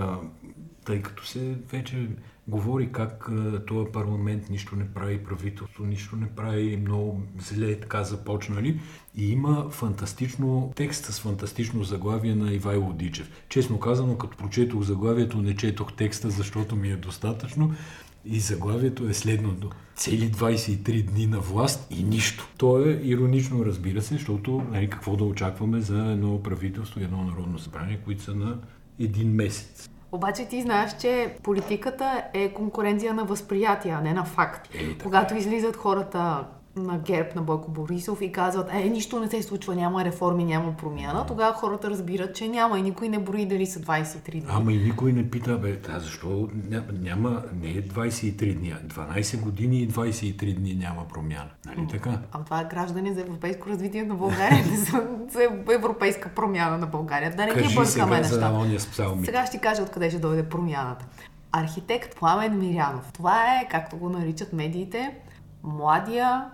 тъй 0.84 1.02
като 1.02 1.26
се 1.26 1.54
вече 1.72 2.08
говори 2.48 2.92
как 2.92 3.30
този 3.66 3.92
парламент 3.92 4.50
нищо 4.50 4.76
не 4.76 4.88
прави, 4.94 5.24
правителство 5.24 5.84
нищо 5.84 6.16
не 6.16 6.28
прави, 6.28 6.76
много 6.76 7.20
зле 7.38 7.80
така 7.80 8.04
започнали. 8.04 8.80
И 9.16 9.32
има 9.32 9.70
фантастично 9.70 10.72
текст 10.76 11.04
с 11.04 11.20
фантастично 11.20 11.84
заглавие 11.84 12.34
на 12.34 12.52
Ивайло 12.52 12.92
Дичев. 12.92 13.30
Честно 13.48 13.80
казано, 13.80 14.18
като 14.18 14.36
прочетох 14.36 14.82
заглавието, 14.82 15.42
не 15.42 15.56
четох 15.56 15.92
текста, 15.92 16.30
защото 16.30 16.76
ми 16.76 16.90
е 16.90 16.96
достатъчно. 16.96 17.74
И 18.24 18.40
заглавието 18.40 19.08
е 19.08 19.14
следното. 19.14 19.70
Цели 19.94 20.32
23 20.32 21.02
дни 21.02 21.26
на 21.26 21.40
власт 21.40 21.86
и 21.90 22.02
нищо. 22.02 22.48
То 22.58 22.78
е 22.78 23.00
иронично, 23.02 23.64
разбира 23.64 24.02
се, 24.02 24.14
защото 24.14 24.62
нали, 24.70 24.90
какво 24.90 25.16
да 25.16 25.24
очакваме 25.24 25.80
за 25.80 26.12
едно 26.12 26.42
правителство 26.42 27.00
и 27.00 27.04
едно 27.04 27.22
народно 27.22 27.58
събрание, 27.58 28.00
които 28.04 28.22
са 28.22 28.34
на 28.34 28.58
един 28.98 29.34
месец. 29.34 29.88
Обаче 30.12 30.48
ти 30.48 30.62
знаеш, 30.62 30.90
че 31.00 31.34
политиката 31.42 32.24
е 32.34 32.52
конкуренция 32.52 33.14
на 33.14 33.24
възприятия, 33.24 33.96
а 33.98 34.00
не 34.00 34.12
на 34.12 34.24
факт. 34.24 34.68
Е, 34.74 34.98
Когато 34.98 35.34
излизат 35.34 35.76
хората 35.76 36.44
на 36.76 36.98
ГЕРБ 36.98 37.28
на 37.36 37.42
Бойко 37.42 37.70
Борисов 37.70 38.22
и 38.22 38.32
казват, 38.32 38.68
е, 38.72 38.88
нищо 38.88 39.20
не 39.20 39.28
се 39.28 39.42
случва, 39.42 39.74
няма 39.74 40.04
реформи, 40.04 40.44
няма 40.44 40.76
промяна, 40.76 41.26
тогава 41.26 41.54
хората 41.54 41.90
разбират, 41.90 42.34
че 42.34 42.48
няма 42.48 42.78
и 42.78 42.82
никой 42.82 43.08
не 43.08 43.18
брои 43.18 43.46
дали 43.46 43.66
са 43.66 43.80
23 43.80 44.30
дни. 44.30 44.44
Ама 44.48 44.72
и 44.72 44.78
никой 44.78 45.12
не 45.12 45.30
пита, 45.30 45.58
бе, 45.58 45.72
да, 45.72 46.00
защо 46.00 46.48
няма, 46.92 47.42
не 47.62 47.68
е 47.68 47.82
23 47.82 48.58
дни, 48.58 48.74
12 48.86 49.40
години 49.40 49.82
и 49.82 49.88
23 49.88 50.54
дни 50.54 50.74
няма 50.74 51.08
промяна. 51.08 51.50
Нали 51.66 51.86
така? 51.90 52.18
А 52.32 52.44
това 52.44 52.60
е 52.60 52.64
граждани 52.64 53.14
за 53.14 53.20
европейско 53.20 53.68
развитие 53.68 54.04
на 54.04 54.14
България, 54.14 54.64
не 54.70 54.76
за, 54.76 55.06
за 55.30 55.42
европейска 55.74 56.28
промяна 56.28 56.78
на 56.78 56.86
България. 56.86 57.36
Да 57.36 57.46
не 57.46 57.52
Кажи 57.52 57.68
ги 57.68 57.74
бъркаме 57.74 58.16
неща. 58.16 58.52
За 58.88 59.16
сега 59.24 59.46
ще 59.46 59.58
кажа 59.58 59.82
откъде 59.82 60.10
ще 60.10 60.18
дойде 60.18 60.48
промяната. 60.48 61.04
Архитект 61.52 62.16
Пламен 62.18 62.58
Мирянов. 62.58 63.12
Това 63.12 63.44
е, 63.44 63.68
както 63.70 63.96
го 63.96 64.08
наричат 64.08 64.52
медиите, 64.52 65.14
младия 65.62 66.44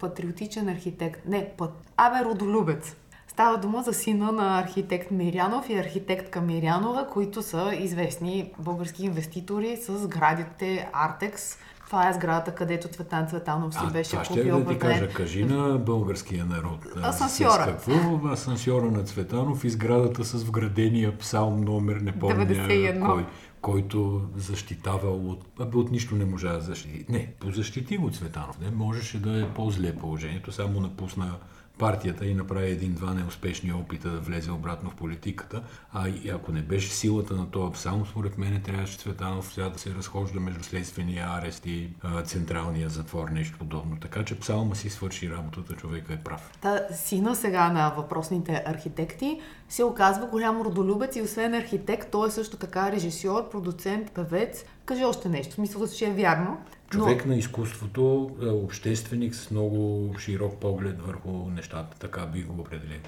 патриотичен 0.00 0.68
архитект. 0.68 1.26
Не, 1.26 1.48
път. 1.58 1.72
Абе, 1.96 2.24
родолюбец. 2.24 2.96
Става 3.28 3.58
дума 3.58 3.82
за 3.82 3.92
сина 3.92 4.32
на 4.32 4.58
архитект 4.60 5.10
Мирянов 5.10 5.70
и 5.70 5.74
архитектка 5.74 6.40
Мирянова, 6.40 7.06
които 7.06 7.42
са 7.42 7.74
известни 7.78 8.52
български 8.58 9.04
инвеститори 9.04 9.76
с 9.76 9.98
сградите 9.98 10.88
Артекс. 10.92 11.58
Това 11.86 12.08
е 12.08 12.12
сградата, 12.12 12.54
където 12.54 12.88
Цветан 12.88 13.28
Цветанов 13.28 13.74
си 13.74 13.80
а, 13.82 13.90
беше 13.90 14.16
купил. 14.16 14.42
ще 14.42 14.64
да 14.64 14.66
ти 14.66 14.78
кажа, 14.78 15.08
кажи 15.08 15.44
на 15.44 15.78
българския 15.78 16.44
народ. 16.44 16.86
Асансьора. 17.02 17.62
С 17.62 17.66
какво 17.66 18.28
асансьора 18.28 18.90
на 18.90 19.02
Цветанов 19.04 19.64
и 19.64 19.70
сградата 19.70 20.24
с 20.24 20.44
вградения 20.44 21.18
псалм 21.18 21.60
номер, 21.60 21.96
не 21.96 22.12
помня 22.12 22.46
91. 22.46 23.06
кой 23.06 23.26
който 23.66 24.22
защитава 24.36 25.10
от... 25.10 25.60
Абе 25.60 25.76
от 25.76 25.90
нищо 25.90 26.14
не 26.14 26.24
можа 26.24 26.52
да 26.52 26.60
защити. 26.60 27.04
Не, 27.08 27.32
позащити 27.40 27.96
го 27.96 28.10
Цветанов. 28.10 28.60
Не, 28.60 28.70
можеше 28.70 29.18
да 29.18 29.40
е 29.40 29.54
по-зле 29.54 29.96
положението. 29.96 30.52
Само 30.52 30.80
напусна 30.80 31.38
партията 31.78 32.26
и 32.26 32.34
направи 32.34 32.70
един-два 32.70 33.14
неуспешни 33.14 33.72
опита 33.72 34.10
да 34.10 34.20
влезе 34.20 34.50
обратно 34.50 34.90
в 34.90 34.94
политиката. 34.94 35.62
А 35.92 36.08
и 36.08 36.30
ако 36.30 36.52
не 36.52 36.62
беше 36.62 36.88
силата 36.88 37.34
на 37.34 37.50
това 37.50 37.72
псалм, 37.72 38.06
според 38.06 38.38
мен 38.38 38.62
трябваше 38.62 38.98
Цветанов 38.98 39.52
сега 39.52 39.68
да 39.68 39.78
се 39.78 39.94
разхожда 39.94 40.40
между 40.40 40.64
следствения 40.64 41.26
арест 41.28 41.66
и 41.66 41.88
а, 42.02 42.22
централния 42.22 42.88
затвор, 42.88 43.28
нещо 43.28 43.58
подобно. 43.58 43.96
Така 44.00 44.24
че 44.24 44.40
псалма 44.40 44.76
си 44.76 44.90
свърши 44.90 45.30
работата, 45.30 45.74
човека 45.74 46.12
е 46.12 46.16
прав. 46.16 46.50
Та, 46.60 46.80
сина 46.94 47.36
сега 47.36 47.72
на 47.72 47.90
въпросните 47.96 48.62
архитекти 48.66 49.40
се 49.68 49.84
оказва 49.84 50.26
голям 50.26 50.60
родолюбец 50.60 51.16
и 51.16 51.22
освен 51.22 51.54
архитект, 51.54 52.10
той 52.10 52.28
е 52.28 52.30
също 52.30 52.56
така 52.56 52.92
режисьор, 52.92 53.50
продуцент, 53.50 54.10
певец. 54.12 54.64
Кажи 54.84 55.04
още 55.04 55.28
нещо, 55.28 55.54
смисъл, 55.54 55.86
че 55.86 56.06
е 56.06 56.12
вярно. 56.12 56.58
Човек 56.90 57.24
Но... 57.26 57.32
на 57.32 57.38
изкуството, 57.38 58.30
общественик 58.64 59.34
с 59.34 59.50
много 59.50 60.10
широк 60.18 60.54
поглед 60.54 61.02
върху 61.02 61.30
нещата, 61.30 61.98
така 61.98 62.26
би 62.26 62.42
го 62.42 62.60
определил. 62.60 62.98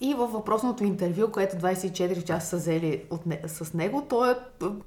И 0.00 0.14
във 0.14 0.32
въпросното 0.32 0.84
интервю, 0.84 1.32
което 1.32 1.56
24 1.56 2.24
часа 2.24 2.46
са 2.46 2.56
взели 2.56 3.02
от 3.10 3.26
не, 3.26 3.40
с 3.46 3.74
него, 3.74 4.06
той 4.08 4.30
е 4.30 4.34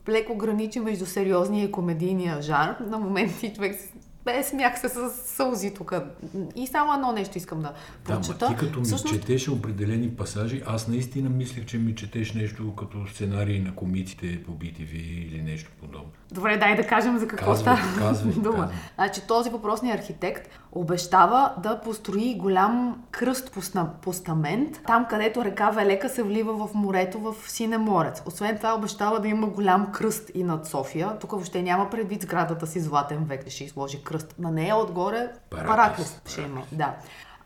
леко 0.09 0.35
граничи 0.35 0.79
между 0.79 1.05
сериозния 1.05 1.63
и 1.63 1.71
комедийния 1.71 2.41
жар. 2.41 2.77
На 2.87 2.97
моменти 2.97 3.53
човек 3.55 3.79
бе, 4.25 4.43
смях 4.43 4.79
се 4.79 4.89
с 4.89 5.09
сълзи 5.09 5.73
тук. 5.73 5.93
И 6.55 6.67
само 6.67 6.93
едно 6.93 7.11
нещо 7.11 7.37
искам 7.37 7.61
да 7.61 7.73
прочета. 8.03 8.37
Да, 8.37 8.47
ти 8.47 8.55
като 8.55 8.79
ми 8.79 8.85
Всъщност... 8.85 9.15
четеш 9.15 9.49
определени 9.49 10.09
пасажи, 10.09 10.63
аз 10.67 10.87
наистина 10.87 11.29
мислех, 11.29 11.65
че 11.65 11.77
ми 11.77 11.95
четеш 11.95 12.33
нещо 12.33 12.75
като 12.75 13.07
сценарий 13.07 13.59
на 13.59 13.75
комиците 13.75 14.43
по 14.43 14.51
BTV 14.51 14.93
или 15.27 15.41
нещо 15.41 15.71
подобно. 15.79 16.11
Добре, 16.31 16.57
дай 16.57 16.75
да 16.75 16.87
кажем 16.87 17.17
за 17.17 17.27
какво 17.27 17.51
казвай, 17.51 17.75
става 17.75 17.99
казвай, 17.99 18.33
дума. 18.33 18.57
Казвай. 18.57 18.77
Значи, 18.95 19.21
този 19.27 19.49
въпросният 19.49 19.99
архитект 19.99 20.49
обещава 20.71 21.53
да 21.63 21.81
построи 21.81 22.35
голям 22.37 23.03
кръст 23.11 23.59
постамент, 24.01 24.79
там 24.87 25.05
където 25.09 25.45
река 25.45 25.69
Велека 25.69 26.09
се 26.09 26.23
влива 26.23 26.67
в 26.67 26.73
морето 26.73 27.19
в 27.19 27.35
Синеморец. 27.47 28.21
Освен 28.25 28.57
това 28.57 28.75
обещава 28.75 29.19
да 29.19 29.27
има 29.27 29.47
голям 29.47 29.91
кръст 29.91 30.31
и 30.33 30.43
над 30.43 30.67
София. 30.67 31.17
Тук 31.19 31.31
въобще 31.31 31.61
няма 31.61 31.89
предвид 31.89 32.21
сградата 32.21 32.67
си 32.67 32.79
Златен 32.79 33.25
век, 33.25 33.49
ще 33.49 33.63
изложи 33.63 34.03
кръст. 34.11 34.35
На 34.39 34.51
нея 34.51 34.75
отгоре 34.75 35.29
параклис 35.49 36.21
ще 36.25 36.41
има. 36.41 36.63
Да. 36.71 36.95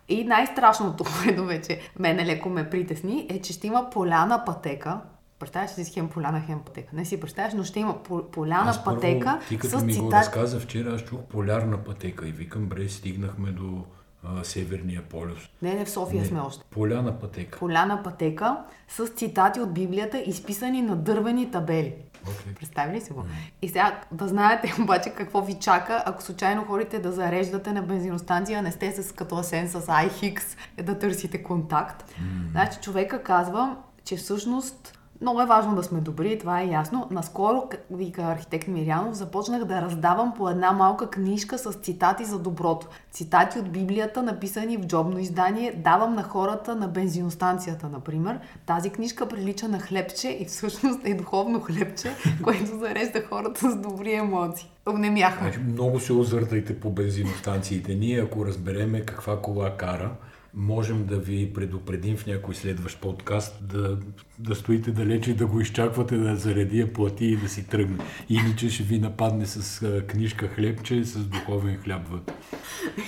И 0.10 0.23
най-страшното, 0.23 1.04
което 1.23 1.45
вече 1.45 1.80
мене 1.99 2.25
леко 2.25 2.49
ме 2.49 2.69
притесни, 2.69 3.28
е, 3.30 3.41
че 3.41 3.54
ще 3.54 3.67
има 3.67 3.89
поляна 3.89 4.45
пътека, 4.45 5.01
Представяш 5.39 5.71
си 5.71 5.93
хем 5.93 6.10
поляна, 6.10 6.41
хем 6.41 6.60
пътека. 6.65 6.95
Не 6.95 7.06
си 7.06 7.19
представяш, 7.19 7.54
но 7.54 7.63
ще 7.63 7.80
има 7.80 8.04
поляна 8.32 8.69
аз 8.69 8.84
пътека 8.84 9.25
първо, 9.25 9.47
ти 9.49 9.58
като 9.58 9.80
с 9.80 9.84
ми 9.84 9.93
цитат... 9.93 10.06
го 10.06 10.12
разказа 10.12 10.60
вчера, 10.60 10.95
аз 10.95 11.01
чух 11.01 11.19
полярна 11.19 11.78
пътека 11.78 12.28
и 12.28 12.32
викам, 12.32 12.65
бре, 12.65 12.89
стигнахме 12.89 13.51
до 13.51 13.84
а, 14.23 14.43
Северния 14.43 15.01
полюс. 15.01 15.49
Не, 15.62 15.73
не, 15.73 15.86
в 15.86 15.89
София 15.89 16.21
не, 16.21 16.28
сме 16.28 16.39
още. 16.39 16.63
Поляна 16.69 17.19
пътека. 17.19 17.60
Поляна 17.60 18.04
пътека 18.04 18.58
с 18.88 19.08
цитати 19.08 19.60
от 19.60 19.73
Библията, 19.73 20.19
изписани 20.19 20.82
на 20.82 20.95
дървени 20.95 21.51
табели. 21.51 21.95
Okay. 22.26 22.56
Представи 22.56 22.96
ли 22.96 23.02
си 23.02 23.14
го? 23.14 23.20
Mm. 23.20 23.28
И 23.62 23.68
сега 23.68 24.02
да 24.12 24.28
знаете 24.28 24.74
обаче 24.82 25.10
какво 25.10 25.42
ви 25.42 25.54
чака, 25.54 26.04
ако 26.06 26.24
случайно 26.24 26.66
ходите 26.66 27.00
да 27.00 27.12
зареждате 27.12 27.72
на 27.72 27.82
бензиностанция, 27.82 28.62
не 28.62 28.72
сте 28.72 29.04
с 29.04 29.12
като 29.12 29.36
асен 29.36 29.70
с 29.70 29.82
iHix, 29.82 30.42
да 30.84 31.00
търсите 31.00 31.44
контакт. 31.44 32.04
Mm. 32.04 32.52
Значи 32.52 32.80
човека 32.82 33.24
казва, 33.24 33.76
че 34.04 34.16
всъщност 34.16 34.94
много 35.26 35.42
е 35.42 35.46
важно 35.46 35.76
да 35.76 35.84
сме 35.84 36.02
добри, 36.02 36.40
това 36.40 36.62
е 36.62 36.68
ясно. 36.68 37.08
Наскоро, 37.12 37.64
вика 37.92 38.22
архитект 38.22 38.68
Мирянов, 38.68 39.14
започнах 39.14 39.64
да 39.64 39.82
раздавам 39.82 40.34
по 40.38 40.50
една 40.50 40.72
малка 40.72 41.10
книжка 41.10 41.58
с 41.58 41.74
цитати 41.74 42.26
за 42.26 42.40
доброто. 42.40 42.88
Цитати 43.12 43.60
от 43.60 43.70
Библията, 43.70 44.24
написани 44.24 44.78
в 44.78 44.86
джобно 44.86 45.20
издание, 45.20 45.74
давам 45.84 46.16
на 46.16 46.24
хората 46.24 46.76
на 46.76 46.88
бензиностанцията, 46.88 47.90
например. 47.90 48.40
Тази 48.66 48.90
книжка 48.90 49.28
прилича 49.28 49.68
на 49.68 49.80
хлебче 49.80 50.30
и 50.30 50.46
всъщност 50.46 51.00
е 51.04 51.14
духовно 51.14 51.62
хлебче, 51.62 52.12
което 52.44 52.78
зарежда 52.78 53.22
хората 53.30 53.72
с 53.72 53.76
добри 53.76 54.14
емоции. 54.14 54.72
Обнемяхме. 54.86 55.52
Значи, 55.52 55.60
много 55.60 56.00
се 56.00 56.14
озъртайте 56.14 56.80
по 56.80 56.90
бензиностанциите. 56.90 57.96
Ние, 57.96 58.22
ако 58.22 58.46
разбереме 58.46 59.02
каква 59.02 59.42
кола 59.42 59.78
кара, 59.78 60.12
можем 60.56 61.06
да 61.06 61.20
ви 61.20 61.54
предупредим 61.54 62.18
в 62.18 62.26
някой 62.26 62.56
следващ 62.56 63.02
подкаст 63.02 63.68
да, 63.68 63.98
да 64.39 64.56
стоите 64.56 64.91
далече 64.91 65.32
и 65.32 65.34
да 65.34 65.48
го 65.48 65.62
изчаквате 65.62 66.18
да 66.18 66.36
зареди, 66.36 66.80
я 66.80 66.94
плати 66.94 67.26
и 67.26 67.38
да 67.38 67.50
си 67.50 67.68
тръгне. 67.68 67.98
Иначе 68.30 68.70
ще 68.70 68.84
ви 68.84 69.00
нападне 69.00 69.46
с 69.46 70.02
книжка 70.08 70.48
хлебче 70.48 71.04
с 71.04 71.20
духовен 71.20 71.78
хляб 71.78 72.08
вътре. 72.08 72.34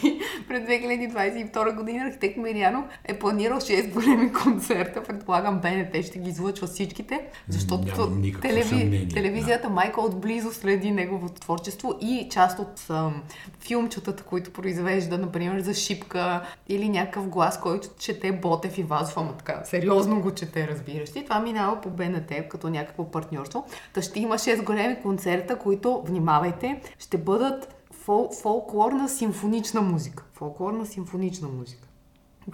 През 0.48 0.64
2022 0.64 1.76
година 1.76 2.06
архитект 2.06 2.38
Мирянов 2.38 2.86
е 3.06 3.20
планирал 3.20 3.58
6 3.58 3.94
големи 3.94 4.34
концерта. 4.34 5.04
Предполагам 5.04 5.60
БНТ 5.60 6.06
ще 6.06 6.20
ги 6.20 6.30
излъчва 6.30 6.68
всичките, 6.68 7.22
защото 7.50 8.12
телеви... 8.42 9.08
телевизията 9.14 9.68
да. 9.68 9.74
Майка 9.74 10.02
отблизо 10.02 10.52
следи 10.52 10.92
неговото 10.92 11.42
творчество 11.42 11.96
и 12.02 12.28
част 12.32 12.60
от 12.60 12.86
ам, 12.90 13.24
филмчетата, 13.60 14.24
които 14.24 14.54
произвежда, 14.54 15.18
например, 15.18 15.60
за 15.60 15.74
шипка 15.74 16.42
или 16.70 16.90
някакъв 16.90 17.28
глас, 17.28 17.60
който 17.60 17.88
чете 18.00 18.32
Ботев 18.32 18.78
и 18.78 18.84
Вазов, 18.84 19.18
ама 19.18 19.34
така, 19.38 19.62
сериозно 19.64 20.22
го 20.22 20.32
чете, 20.32 20.68
разбираш 20.68 21.16
ли. 21.16 21.24
Това 21.24 21.40
минава 21.40 21.82
по 21.82 21.90
БНТ 21.90 22.32
като 22.50 22.70
някакво 22.70 23.12
партньорство. 23.12 23.66
Та 23.94 24.02
ще 24.02 24.20
има 24.20 24.36
6 24.36 24.64
големи 24.64 24.96
концерта, 25.02 25.56
които, 25.56 26.04
внимавайте, 26.08 26.82
ще 27.00 27.18
бъдат 27.18 27.77
фол, 28.08 28.30
фолклорна 28.41 29.10
симфонична 29.10 29.82
музика. 29.82 30.24
Фолклорна 30.34 30.86
симфонична 30.86 31.48
музика. 31.48 31.88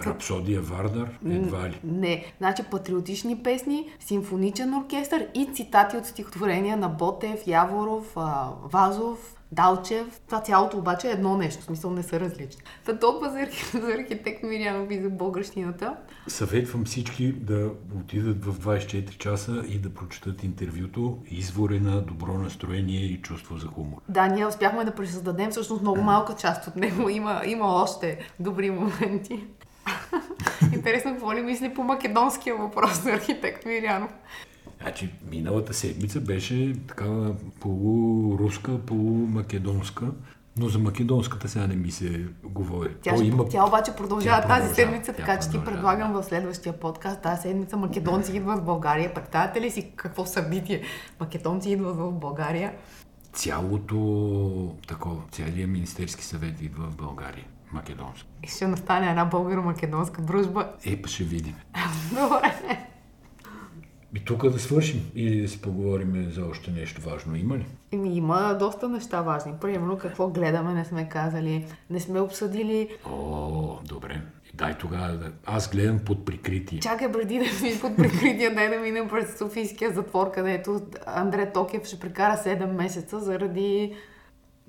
Рапсодия 0.05 0.61
Вардар? 0.61 1.19
Едва 1.25 1.69
ли? 1.69 1.79
Не. 1.83 2.25
Значи 2.37 2.63
патриотични 2.71 3.43
песни, 3.43 3.89
симфоничен 3.99 4.73
оркестър 4.73 5.27
и 5.33 5.49
цитати 5.53 5.97
от 5.97 6.05
стихотворения 6.05 6.77
на 6.77 6.89
Ботев, 6.89 7.47
Яворов, 7.47 8.15
Вазов, 8.63 9.35
Далчев. 9.53 10.21
Това 10.25 10.41
цялото 10.41 10.77
обаче 10.77 11.07
е 11.07 11.11
едно 11.11 11.37
нещо, 11.37 11.61
в 11.61 11.65
смисъл 11.65 11.91
не 11.91 12.03
са 12.03 12.19
различни. 12.19 12.63
Та 12.85 12.99
толкова 12.99 13.29
за, 13.29 13.39
архи... 13.39 13.77
за 13.77 13.93
архитект 13.93 14.43
Мирянов 14.43 14.91
и 14.91 15.01
за 15.01 15.09
българщината. 15.09 15.95
Съветвам 16.27 16.85
всички 16.85 17.31
да 17.31 17.69
отидат 17.99 18.45
в 18.45 18.59
24 18.59 19.17
часа 19.17 19.63
и 19.67 19.79
да 19.79 19.93
прочитат 19.93 20.43
интервюто 20.43 21.17
Извори 21.31 21.79
на 21.79 22.01
добро 22.01 22.33
настроение 22.33 23.05
и 23.05 23.21
чувство 23.21 23.57
за 23.57 23.67
хумор. 23.67 23.97
Да, 24.09 24.27
ние 24.27 24.45
успяхме 24.45 24.85
да 24.85 24.95
пресъздадем 24.95 25.51
всъщност 25.51 25.81
много 25.81 26.01
малка 26.01 26.35
част 26.35 26.67
от 26.67 26.75
него. 26.75 27.09
Има, 27.09 27.41
има 27.45 27.65
още 27.65 28.19
добри 28.39 28.71
моменти. 28.71 29.43
Интересно 30.73 31.11
какво 31.11 31.33
ли 31.33 31.41
мисли 31.41 31.73
по 31.73 31.83
македонския 31.83 32.55
въпрос 32.55 33.01
за 33.01 33.11
архитект 33.11 33.65
Мирянов. 33.65 34.11
Значи, 34.83 35.09
миналата 35.31 35.73
седмица 35.73 36.21
беше 36.21 36.73
такава 36.87 37.35
полуруска, 37.59 38.85
полумакедонска, 38.85 40.05
но 40.57 40.69
за 40.69 40.79
македонската 40.79 41.49
сега 41.49 41.67
не 41.67 41.75
ми 41.75 41.91
се 41.91 42.25
говори. 42.43 42.95
Тя, 43.01 43.15
ще, 43.15 43.25
има... 43.25 43.49
тя 43.49 43.65
обаче 43.65 43.91
продължава 43.95 44.41
тя 44.41 44.47
тази 44.47 44.73
седмица, 44.73 45.13
така 45.13 45.39
че 45.39 45.49
ти 45.49 45.65
предлагам 45.65 46.13
в 46.13 46.23
следващия 46.23 46.79
подкаст 46.79 47.21
тази 47.21 47.41
седмица 47.41 47.77
македонци 47.77 48.35
идват 48.35 48.59
в 48.59 48.63
България. 48.63 49.13
Представяте 49.13 49.61
ли 49.61 49.71
си 49.71 49.91
какво 49.95 50.25
събитие? 50.25 50.81
Македонци 51.19 51.69
идват 51.69 51.95
в 51.95 52.11
България. 52.11 52.73
Цялото 53.33 54.75
такова, 54.87 55.21
целият 55.31 55.69
Министерски 55.69 56.23
съвет 56.23 56.61
идва 56.61 56.89
в 56.89 56.95
България. 56.95 57.45
Македонски. 57.71 58.27
И 58.43 58.47
ще 58.47 58.67
настане 58.67 59.09
една 59.09 59.29
българо-македонска 59.29 60.21
дружба. 60.21 60.71
Е, 60.85 61.01
ще 61.05 61.23
видим. 61.23 61.55
Добре. 62.09 62.87
И 64.15 64.19
тук 64.19 64.49
да 64.49 64.59
свършим 64.59 65.11
или 65.15 65.41
да 65.41 65.47
си 65.47 65.61
поговорим 65.61 66.31
за 66.31 66.45
още 66.45 66.71
нещо 66.71 67.01
важно. 67.01 67.35
Има 67.35 67.57
ли? 67.57 67.65
Еми, 67.91 68.17
има 68.17 68.57
доста 68.59 68.89
неща 68.89 69.21
важни. 69.21 69.53
Примерно 69.61 69.97
какво 69.97 70.29
гледаме, 70.29 70.73
не 70.73 70.85
сме 70.85 71.09
казали, 71.09 71.65
не 71.89 71.99
сме 71.99 72.19
обсъдили. 72.19 72.89
О, 73.05 73.77
добре. 73.85 74.21
Дай 74.53 74.77
тогава 74.77 75.17
да... 75.17 75.31
Аз 75.45 75.69
гледам 75.69 75.99
под 75.99 76.25
прикритие. 76.25 76.79
Чакай, 76.79 77.11
преди 77.11 77.37
да 77.37 77.43
ми 77.43 77.79
под 77.81 77.97
прикритие, 77.97 78.49
дай 78.49 78.69
да 78.69 78.79
минем 78.79 79.09
през 79.09 79.37
Софийския 79.37 79.91
затвор, 79.93 80.31
където 80.31 80.81
Андре 81.05 81.51
Токев 81.51 81.85
ще 81.85 81.99
прекара 81.99 82.37
7 82.37 82.71
месеца 82.71 83.19
заради 83.19 83.95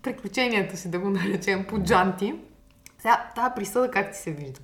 приключенията 0.03 0.77
си, 0.77 0.91
да 0.91 0.99
го 0.99 1.11
наречем, 1.11 1.65
по 1.69 1.83
джанти. 1.83 2.35
Сега, 2.99 3.31
тази 3.35 3.55
присъда 3.57 3.91
как 3.91 4.13
ти 4.13 4.19
се 4.19 4.33
вижда? 4.33 4.61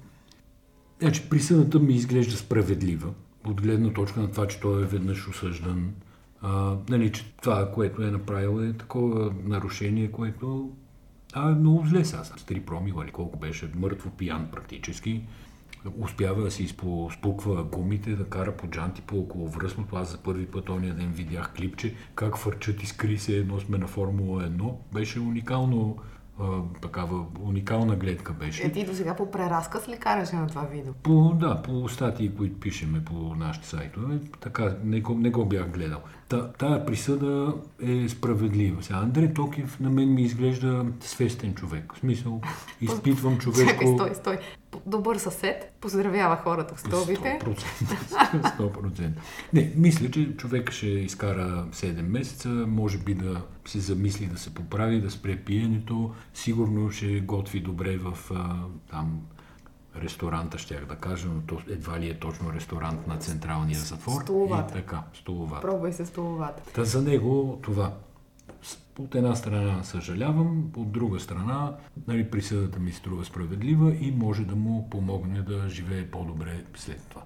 Значи, 1.01 1.29
присъдата 1.29 1.79
ми 1.79 1.95
изглежда 1.95 2.37
справедлива 2.37 3.09
от 3.47 3.63
гледна 3.63 3.93
точка 3.93 4.21
на 4.21 4.31
това, 4.31 4.47
че 4.47 4.61
той 4.61 4.83
е 4.83 4.87
веднъж 4.87 5.29
осъждан. 5.29 5.93
А, 6.43 6.77
нали, 6.89 7.13
че 7.13 7.35
това, 7.43 7.73
което 7.73 8.03
е 8.03 8.11
направил 8.11 8.63
е 8.63 8.73
такова 8.73 9.35
нарушение, 9.45 10.11
което 10.11 10.71
а, 11.33 11.51
е 11.51 11.55
много 11.55 11.87
зле 11.87 12.05
сега. 12.05 12.25
С 12.25 12.45
три 12.45 12.61
промила 12.61 13.05
или 13.05 13.13
колко 13.13 13.39
беше, 13.39 13.71
мъртво 13.75 14.11
пиян 14.11 14.49
практически. 14.53 15.23
Успява 15.99 16.43
да 16.43 16.51
си 16.51 16.69
спуква 17.13 17.65
гумите, 17.65 18.17
да 18.17 18.25
кара 18.25 18.57
по 18.57 18.67
джанти 18.67 19.03
по 19.03 19.19
около 19.19 19.49
връзното. 19.49 19.97
Аз 19.97 20.11
за 20.11 20.19
първи 20.19 20.47
път 20.47 20.69
ония 20.69 20.95
ден 20.95 21.13
видях 21.13 21.53
клипче, 21.57 21.95
как 22.15 22.37
фърчат 22.37 22.83
изкри 22.83 23.19
се 23.19 23.37
едно 23.37 23.61
сме 23.61 23.79
на 23.79 23.87
Формула 23.87 24.43
1. 24.43 24.75
Беше 24.93 25.21
уникално 25.21 25.97
такава 26.83 27.25
уникална 27.41 27.97
гледка 27.97 28.33
беше. 28.33 28.63
Е, 28.63 28.73
ти 28.73 28.85
до 28.85 28.95
сега 28.95 29.17
по 29.17 29.31
преразказ 29.31 29.89
ли 29.89 29.97
караше 29.97 30.37
на 30.37 30.47
това 30.47 30.63
видео? 30.63 30.93
По, 30.93 31.35
да, 31.35 31.63
по 31.63 31.89
статии, 31.89 32.35
които 32.37 32.61
пишеме 32.61 33.05
по 33.05 33.15
нашите 33.15 33.69
сайтове. 33.69 34.19
Така, 34.41 34.77
не 34.85 35.01
го, 35.01 35.15
не 35.15 35.31
го 35.31 35.45
бях 35.45 35.71
гледал. 35.71 36.01
Та, 36.29 36.53
тая 36.53 36.87
присъда 36.87 37.55
е 37.83 38.09
справедлива. 38.09 38.83
Сега 38.83 38.99
Андрей 38.99 39.35
Токив 39.35 39.81
на 39.81 39.91
мен 39.91 40.15
ми 40.15 40.23
изглежда 40.23 40.87
свестен 41.01 41.55
човек. 41.55 41.93
В 41.95 41.99
смисъл, 41.99 42.41
изпитвам 42.81 43.39
човешко... 43.39 43.71
Чакай, 43.71 43.95
стой, 43.95 44.15
стой. 44.15 44.39
Добър 44.87 45.17
съсед, 45.17 45.73
поздравява 45.81 46.37
хората 46.37 46.75
в 46.75 46.81
стълбите. 46.81 47.39
100%. 47.43 48.59
100%. 48.59 49.11
Не, 49.53 49.73
мисля, 49.77 50.11
че 50.11 50.37
човек 50.37 50.71
ще 50.71 50.87
изкара 50.87 51.67
7 51.73 52.03
месеца, 52.03 52.49
може 52.49 52.99
би 52.99 53.15
да 53.15 53.43
се 53.67 53.81
замисли 53.81 54.27
да 54.27 54.39
се 54.39 54.55
поправи, 54.55 55.01
да 55.01 55.11
спре 55.11 55.37
пиенето, 55.37 56.15
сигурно 56.35 56.91
ще 56.91 57.21
готви 57.21 57.61
добре 57.61 57.97
в 57.97 58.19
а, 58.35 58.57
там 58.91 59.21
ресторанта, 59.97 60.59
щях 60.59 60.85
да 60.85 60.95
кажа, 60.95 61.29
но 61.29 61.41
то 61.41 61.63
едва 61.69 62.01
ли 62.01 62.11
е 62.11 62.19
точно 62.19 62.53
ресторант 62.53 63.07
на 63.07 63.17
централния 63.17 63.79
затвор. 63.79 64.23
Столовата. 64.23 64.79
И 64.79 64.83
така, 64.83 65.03
столовата. 65.15 65.61
Пробвай 65.61 65.93
се 65.93 66.07
столовата. 66.07 66.63
Та 66.73 66.85
за 66.85 67.03
него 67.03 67.59
това. 67.63 67.93
От 68.99 69.15
една 69.15 69.37
страна 69.37 69.83
съжалявам, 69.83 70.71
от 70.77 70.93
друга 70.93 71.21
страна 71.21 71.75
нали, 72.07 72.31
присъдата 72.31 72.79
ми 72.79 72.93
струва 72.93 73.25
справедлива 73.25 73.95
и 74.01 74.11
може 74.17 74.45
да 74.45 74.57
му 74.57 74.91
помогне 74.91 75.43
да 75.43 75.69
живее 75.69 76.11
по-добре 76.11 76.65
след 76.75 77.03
това. 77.09 77.23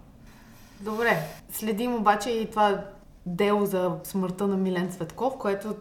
Добре, 0.80 1.18
следим 1.52 1.94
обаче 1.94 2.30
и 2.30 2.50
това 2.50 2.84
дело 3.26 3.66
за 3.66 3.96
смъртта 4.04 4.46
на 4.46 4.56
Милен 4.56 4.90
Цветков, 4.90 5.38
което 5.38 5.76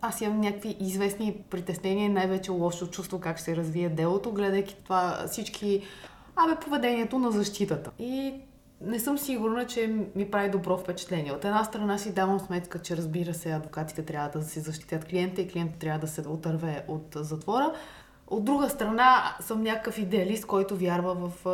аз 0.00 0.20
имам 0.20 0.40
някакви 0.40 0.76
известни 0.80 1.36
притеснения, 1.50 2.10
най-вече 2.10 2.50
лошо 2.50 2.86
чувство 2.86 3.20
как 3.20 3.36
ще 3.36 3.44
се 3.44 3.56
развие 3.56 3.88
делото, 3.88 4.32
гледайки 4.32 4.76
това 4.84 5.24
всички 5.26 5.82
Абе, 6.36 6.60
поведението 6.60 7.18
на 7.18 7.30
защитата. 7.30 7.90
И 7.98 8.34
не 8.80 8.98
съм 8.98 9.18
сигурна, 9.18 9.66
че 9.66 9.94
ми 10.14 10.30
прави 10.30 10.50
добро 10.50 10.78
впечатление. 10.78 11.32
От 11.32 11.44
една 11.44 11.64
страна 11.64 11.98
си 11.98 12.14
давам 12.14 12.40
сметка, 12.40 12.78
че 12.78 12.96
разбира 12.96 13.34
се, 13.34 13.52
адвокатите 13.52 14.02
трябва 14.02 14.38
да 14.38 14.44
се 14.44 14.60
защитят 14.60 15.04
клиента 15.04 15.40
и 15.40 15.48
клиентът 15.48 15.78
трябва 15.78 15.98
да 15.98 16.06
се 16.06 16.28
отърве 16.28 16.84
от 16.88 17.16
затвора. 17.20 17.72
От 18.26 18.44
друга 18.44 18.70
страна 18.70 19.36
съм 19.40 19.62
някакъв 19.62 19.98
идеалист, 19.98 20.46
който 20.46 20.76
вярва 20.76 21.14
в... 21.14 21.46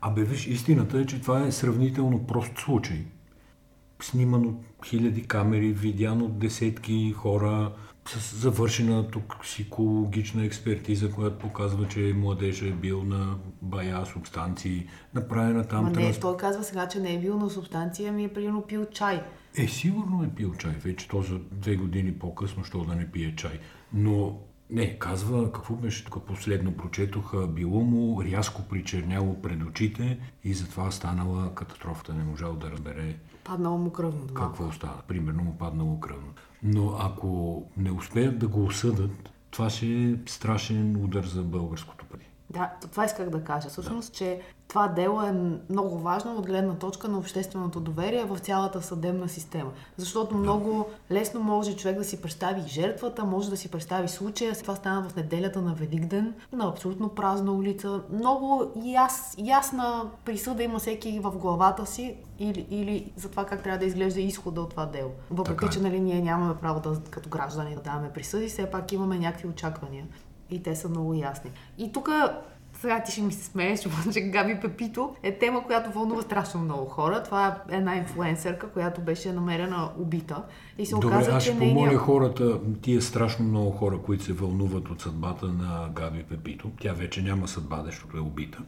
Абе, 0.00 0.22
виж, 0.22 0.46
истината 0.46 0.98
е, 0.98 1.06
че 1.06 1.20
това 1.20 1.46
е 1.46 1.52
сравнително 1.52 2.26
прост 2.26 2.58
случай. 2.58 3.04
Сниман 4.04 4.46
от 4.46 4.86
хиляди 4.86 5.22
камери, 5.22 5.72
видян 5.72 6.22
от 6.22 6.38
десетки 6.38 7.12
хора, 7.12 7.72
с 8.08 8.36
завършена 8.36 9.10
токсикологична 9.10 10.44
експертиза, 10.44 11.10
която 11.10 11.38
показва, 11.38 11.88
че 11.88 12.14
младежа 12.16 12.66
е 12.66 12.70
бил 12.70 13.02
на 13.04 13.36
бая 13.62 14.06
субстанции, 14.06 14.86
направена 15.14 15.68
там... 15.68 15.84
Ма 15.84 15.90
не, 15.90 15.94
транс... 15.94 16.20
той 16.20 16.36
казва 16.36 16.64
сега, 16.64 16.88
че 16.88 17.00
не 17.00 17.14
е 17.14 17.20
бил 17.20 17.38
на 17.38 17.50
субстанция, 17.50 18.10
ами 18.10 18.24
е 18.24 18.32
примерно 18.32 18.62
пил 18.62 18.86
чай. 18.92 19.22
Е, 19.56 19.68
сигурно 19.68 20.24
е 20.24 20.34
пил 20.34 20.54
чай. 20.54 20.72
Вече 20.84 21.08
то 21.08 21.22
за 21.22 21.38
две 21.52 21.76
години 21.76 22.12
по-късно, 22.12 22.64
що 22.64 22.84
да 22.84 22.94
не 22.94 23.10
пие 23.10 23.36
чай. 23.36 23.60
Но 23.92 24.38
не, 24.70 24.98
казва, 24.98 25.52
какво 25.52 25.74
беше 25.74 26.04
тук 26.04 26.26
последно 26.26 26.76
прочетох, 26.76 27.46
било 27.48 27.80
му 27.80 28.24
рязко 28.24 28.62
причерняло 28.62 29.42
пред 29.42 29.62
очите 29.62 30.18
и 30.44 30.54
затова 30.54 30.90
станала 30.90 31.54
катастрофата, 31.54 32.14
не 32.14 32.24
можал 32.24 32.54
да 32.54 32.70
разбере. 32.70 33.16
Паднало 33.44 33.78
му 33.78 33.90
кръвно. 33.92 34.26
Какво 34.34 34.72
става? 34.72 35.02
Примерно 35.08 35.42
му 35.42 35.58
паднало 35.58 36.00
кръвно. 36.00 36.32
Но 36.62 36.96
ако 37.00 37.62
не 37.76 37.92
успеят 37.92 38.38
да 38.38 38.48
го 38.48 38.64
осъдат, 38.64 39.30
това 39.50 39.70
ще 39.70 39.86
е 39.86 40.16
страшен 40.26 41.04
удар 41.04 41.24
за 41.24 41.42
българското 41.42 42.04
пари. 42.04 42.28
Да, 42.54 42.70
това 42.90 43.04
исках 43.04 43.30
да 43.30 43.44
кажа. 43.44 43.68
Всъщност, 43.68 44.12
да. 44.12 44.16
че 44.18 44.40
това 44.68 44.88
дело 44.88 45.22
е 45.22 45.32
много 45.70 45.98
важно 45.98 46.36
от 46.36 46.46
гледна 46.46 46.74
точка 46.74 47.08
на 47.08 47.18
общественото 47.18 47.80
доверие 47.80 48.24
в 48.24 48.38
цялата 48.38 48.82
съдебна 48.82 49.28
система. 49.28 49.70
Защото 49.96 50.36
много 50.36 50.86
лесно 51.10 51.40
може 51.40 51.76
човек 51.76 51.98
да 51.98 52.04
си 52.04 52.22
представи 52.22 52.62
жертвата, 52.66 53.24
може 53.24 53.50
да 53.50 53.56
си 53.56 53.70
представи 53.70 54.08
случая. 54.08 54.54
Това 54.54 54.74
стана 54.74 55.08
в 55.08 55.16
неделята 55.16 55.62
на 55.62 55.74
Великден, 55.74 56.34
на 56.52 56.68
абсолютно 56.68 57.08
празна 57.08 57.52
улица. 57.52 58.00
Много 58.12 58.72
яс, 58.84 59.34
ясна 59.38 60.10
присъда 60.24 60.62
има 60.62 60.78
всеки 60.78 61.20
в 61.20 61.30
главата 61.30 61.86
си 61.86 62.16
или, 62.38 62.66
или 62.70 63.12
за 63.16 63.30
това 63.30 63.46
как 63.46 63.62
трябва 63.62 63.78
да 63.78 63.84
изглежда 63.84 64.20
изхода 64.20 64.60
от 64.60 64.70
това 64.70 64.86
дело. 64.86 65.10
Въпреки, 65.30 65.64
е. 65.64 65.68
че 65.68 65.80
нали, 65.80 66.00
ние 66.00 66.20
нямаме 66.20 66.54
право 66.54 66.80
да, 66.80 67.00
като 67.10 67.28
граждани 67.28 67.74
да 67.74 67.80
даваме 67.80 68.12
присъди, 68.12 68.48
все 68.48 68.70
пак 68.70 68.92
имаме 68.92 69.18
някакви 69.18 69.48
очаквания. 69.48 70.06
И 70.54 70.62
те 70.62 70.76
са 70.76 70.88
много 70.88 71.14
ясни. 71.14 71.50
И 71.78 71.92
тук 71.92 72.08
сега 72.80 73.02
ти 73.02 73.12
ще 73.12 73.22
ми 73.22 73.32
се 73.32 73.44
смееш, 73.44 73.80
че 74.12 74.20
Габи 74.20 74.60
Пепито 74.60 75.16
е 75.22 75.38
тема, 75.38 75.64
която 75.64 75.90
вълнува 75.90 76.22
страшно 76.22 76.60
много 76.60 76.84
хора. 76.84 77.22
Това 77.22 77.60
е 77.70 77.76
една 77.76 77.96
инфлуенсърка, 77.96 78.68
която 78.68 79.00
беше 79.00 79.32
намерена 79.32 79.90
убита. 79.98 80.42
И 80.78 80.86
се 80.86 80.94
Добре, 80.94 81.06
оказа, 81.06 81.30
аз 81.30 81.42
ще 81.42 81.58
помоля 81.58 81.74
нейния... 81.74 81.98
хората, 81.98 82.58
тия 82.82 83.02
страшно 83.02 83.44
много 83.44 83.70
хора, 83.70 83.98
които 83.98 84.24
се 84.24 84.32
вълнуват 84.32 84.90
от 84.90 85.00
съдбата 85.00 85.46
на 85.46 85.88
Габи 85.94 86.22
Пепито. 86.22 86.70
Тя 86.80 86.92
вече 86.92 87.22
няма 87.22 87.48
съдба, 87.48 87.82
защото 87.84 88.16
е 88.16 88.20
убита. 88.20 88.58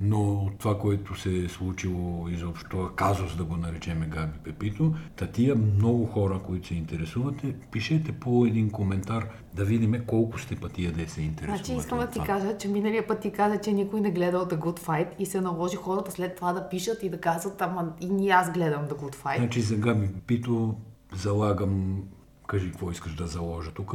Но 0.00 0.50
това, 0.58 0.78
което 0.78 1.20
се 1.20 1.36
е 1.36 1.48
случило 1.48 2.28
изобщо, 2.28 2.90
казус 2.96 3.36
да 3.36 3.44
го 3.44 3.56
наречеме 3.56 4.06
Габи 4.06 4.38
Пепито, 4.44 4.94
та 5.16 5.26
тия 5.26 5.56
много 5.56 6.06
хора, 6.06 6.40
които 6.46 6.68
се 6.68 6.74
интересувате, 6.74 7.54
пишете 7.72 8.12
по 8.12 8.46
един 8.46 8.70
коментар 8.70 9.26
да 9.54 9.64
видим 9.64 10.04
колко 10.06 10.38
сте 10.38 10.56
пътия 10.56 10.92
да 10.92 11.08
се 11.08 11.22
интересуват. 11.22 11.66
Значи 11.66 11.78
искам 11.78 11.98
да 11.98 12.06
ти 12.06 12.20
кажа, 12.20 12.58
че 12.58 12.68
миналия 12.68 13.06
път 13.06 13.20
ти 13.20 13.32
каза, 13.32 13.58
че 13.58 13.72
никой 13.72 14.00
не 14.00 14.10
гледал 14.10 14.46
The 14.46 14.58
Good 14.58 14.80
Fight 14.80 15.08
и 15.18 15.26
се 15.26 15.40
наложи 15.40 15.76
хората 15.76 16.10
след 16.10 16.36
това 16.36 16.52
да 16.52 16.68
пишат 16.68 17.02
и 17.02 17.10
да 17.10 17.20
казват, 17.20 17.62
ама 17.62 17.92
и 18.00 18.06
ни 18.06 18.30
аз 18.30 18.52
гледам 18.52 18.88
The 18.88 18.92
Good 18.92 19.14
Fight. 19.14 19.38
Значи 19.38 19.60
за 19.60 19.76
Габи 19.76 20.08
Пепито 20.08 20.74
залагам, 21.12 22.02
кажи 22.46 22.70
какво 22.70 22.90
искаш 22.90 23.14
да 23.14 23.26
заложа 23.26 23.70
тук, 23.70 23.94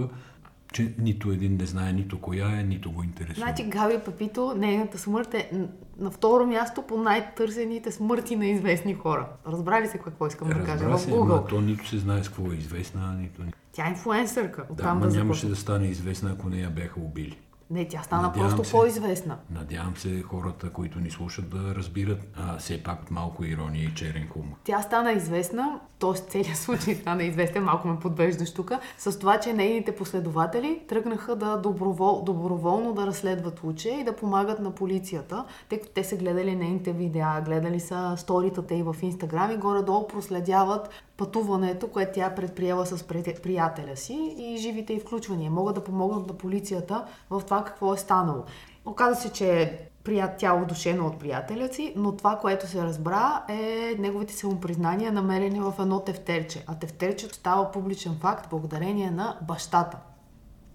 че 0.74 0.94
нито 1.00 1.32
един 1.32 1.58
не 1.58 1.66
знае 1.66 1.94
нито 1.94 2.22
коя 2.22 2.60
е, 2.60 2.64
нито 2.64 2.92
го 2.92 3.04
интересува. 3.04 3.46
Значи 3.46 3.64
Габи 3.64 4.00
Папито, 4.06 4.54
нейната 4.58 4.98
смърт 4.98 5.34
е 5.34 5.52
на 6.00 6.12
второ 6.12 6.46
място 6.48 6.82
по 6.82 6.98
най-търсените 6.98 7.92
смърти 7.92 8.36
на 8.36 8.46
известни 8.46 8.94
хора. 8.94 9.28
Разбрали 9.48 9.88
се 9.88 9.98
какво 9.98 10.28
искам 10.28 10.48
Разбра 10.48 10.62
да 10.62 10.66
кажа 10.66 10.98
се, 10.98 11.12
в 11.12 11.14
Google? 11.14 11.50
то 11.50 11.62
нито 11.62 11.88
се 11.88 11.98
знае 11.98 12.24
с 12.24 12.28
какво 12.28 12.52
е 12.52 12.56
известна, 12.56 13.14
нито... 13.14 13.42
Тя 13.72 13.88
е 13.88 13.90
инфлуенсърка. 13.90 14.66
Да, 14.72 14.94
но 14.94 15.00
да 15.00 15.18
нямаше 15.18 15.48
да 15.48 15.56
стане 15.56 15.88
известна, 15.88 16.32
ако 16.32 16.50
не 16.50 16.58
я 16.60 16.70
бяха 16.70 17.00
убили. 17.00 17.38
Не, 17.70 17.88
тя 17.88 18.04
стана 18.04 18.22
надявам 18.22 18.50
просто 18.50 18.66
се, 18.66 18.72
по-известна. 18.72 19.38
Надявам 19.52 19.98
се 19.98 20.22
хората, 20.22 20.70
които 20.70 21.00
ни 21.00 21.12
слушат, 21.12 21.50
да 21.50 21.76
разбират 21.76 22.20
а, 22.36 22.58
все 22.58 22.84
пак 22.84 23.12
малко 23.12 23.46
ирония 23.46 23.84
и 23.84 23.96
черен 23.96 24.28
хумор. 24.28 24.56
Тя 24.64 24.82
стана 24.82 25.12
известна, 25.12 25.80
т.е. 26.00 26.14
целият 26.14 26.58
случай 26.58 26.96
стана 26.96 27.24
известен, 27.24 27.64
малко 27.64 27.88
ме 27.88 28.00
подвеждаш 28.00 28.54
тук, 28.54 28.72
с 28.98 29.20
това, 29.20 29.40
че 29.40 29.54
нейните 29.54 29.96
последователи 29.96 30.82
тръгнаха 30.88 31.36
да 31.36 31.58
добровол, 31.58 32.24
доброволно 32.26 32.94
да 32.94 33.08
разследват 33.08 33.60
случая 33.60 34.00
и 34.00 34.04
да 34.04 34.16
помагат 34.16 34.60
на 34.60 34.72
полицията, 34.72 35.46
тъй 35.70 35.80
като 35.80 35.94
те 35.94 36.04
са 36.04 36.16
гледали 36.16 36.56
нейните 36.56 36.92
видеа, 36.92 37.42
гледали 37.46 37.80
са 37.80 38.14
сторитата 38.18 38.76
и 38.76 38.84
в 38.84 38.96
Инстаграм 39.02 39.52
и 39.52 39.58
горе-долу 39.58 40.08
проследяват 40.08 40.90
пътуването, 41.20 41.88
което 41.88 42.12
тя 42.14 42.36
предприела 42.36 42.86
с 42.86 43.08
приятеля 43.44 43.98
си 43.98 44.36
и 44.38 44.58
живите 44.58 44.94
и 44.94 45.00
включвания. 45.00 45.52
Могат 45.52 45.76
да 45.76 45.84
помогнат 45.84 46.28
на 46.28 46.34
полицията 46.34 47.06
в 47.30 47.42
това 47.46 47.64
какво 47.64 47.94
е 47.94 47.98
станало. 47.98 48.44
Оказа 48.86 49.22
се, 49.22 49.32
че 49.32 49.62
е 49.62 49.90
тяло 50.38 50.66
душено 50.66 51.08
от 51.08 51.20
приятеля 51.20 51.68
си, 51.74 51.94
но 51.96 52.16
това, 52.16 52.38
което 52.38 52.68
се 52.68 52.84
разбра 52.84 53.44
е 53.50 53.96
неговите 54.00 54.34
самопризнания, 54.34 55.12
намерени 55.12 55.60
в 55.60 55.74
едно 55.80 56.00
тефтерче. 56.00 56.64
А 56.68 56.76
тефтерчето 56.76 57.36
става 57.36 57.72
публичен 57.72 58.18
факт 58.22 58.50
благодарение 58.50 59.12
на 59.12 59.38
бащата 59.42 59.98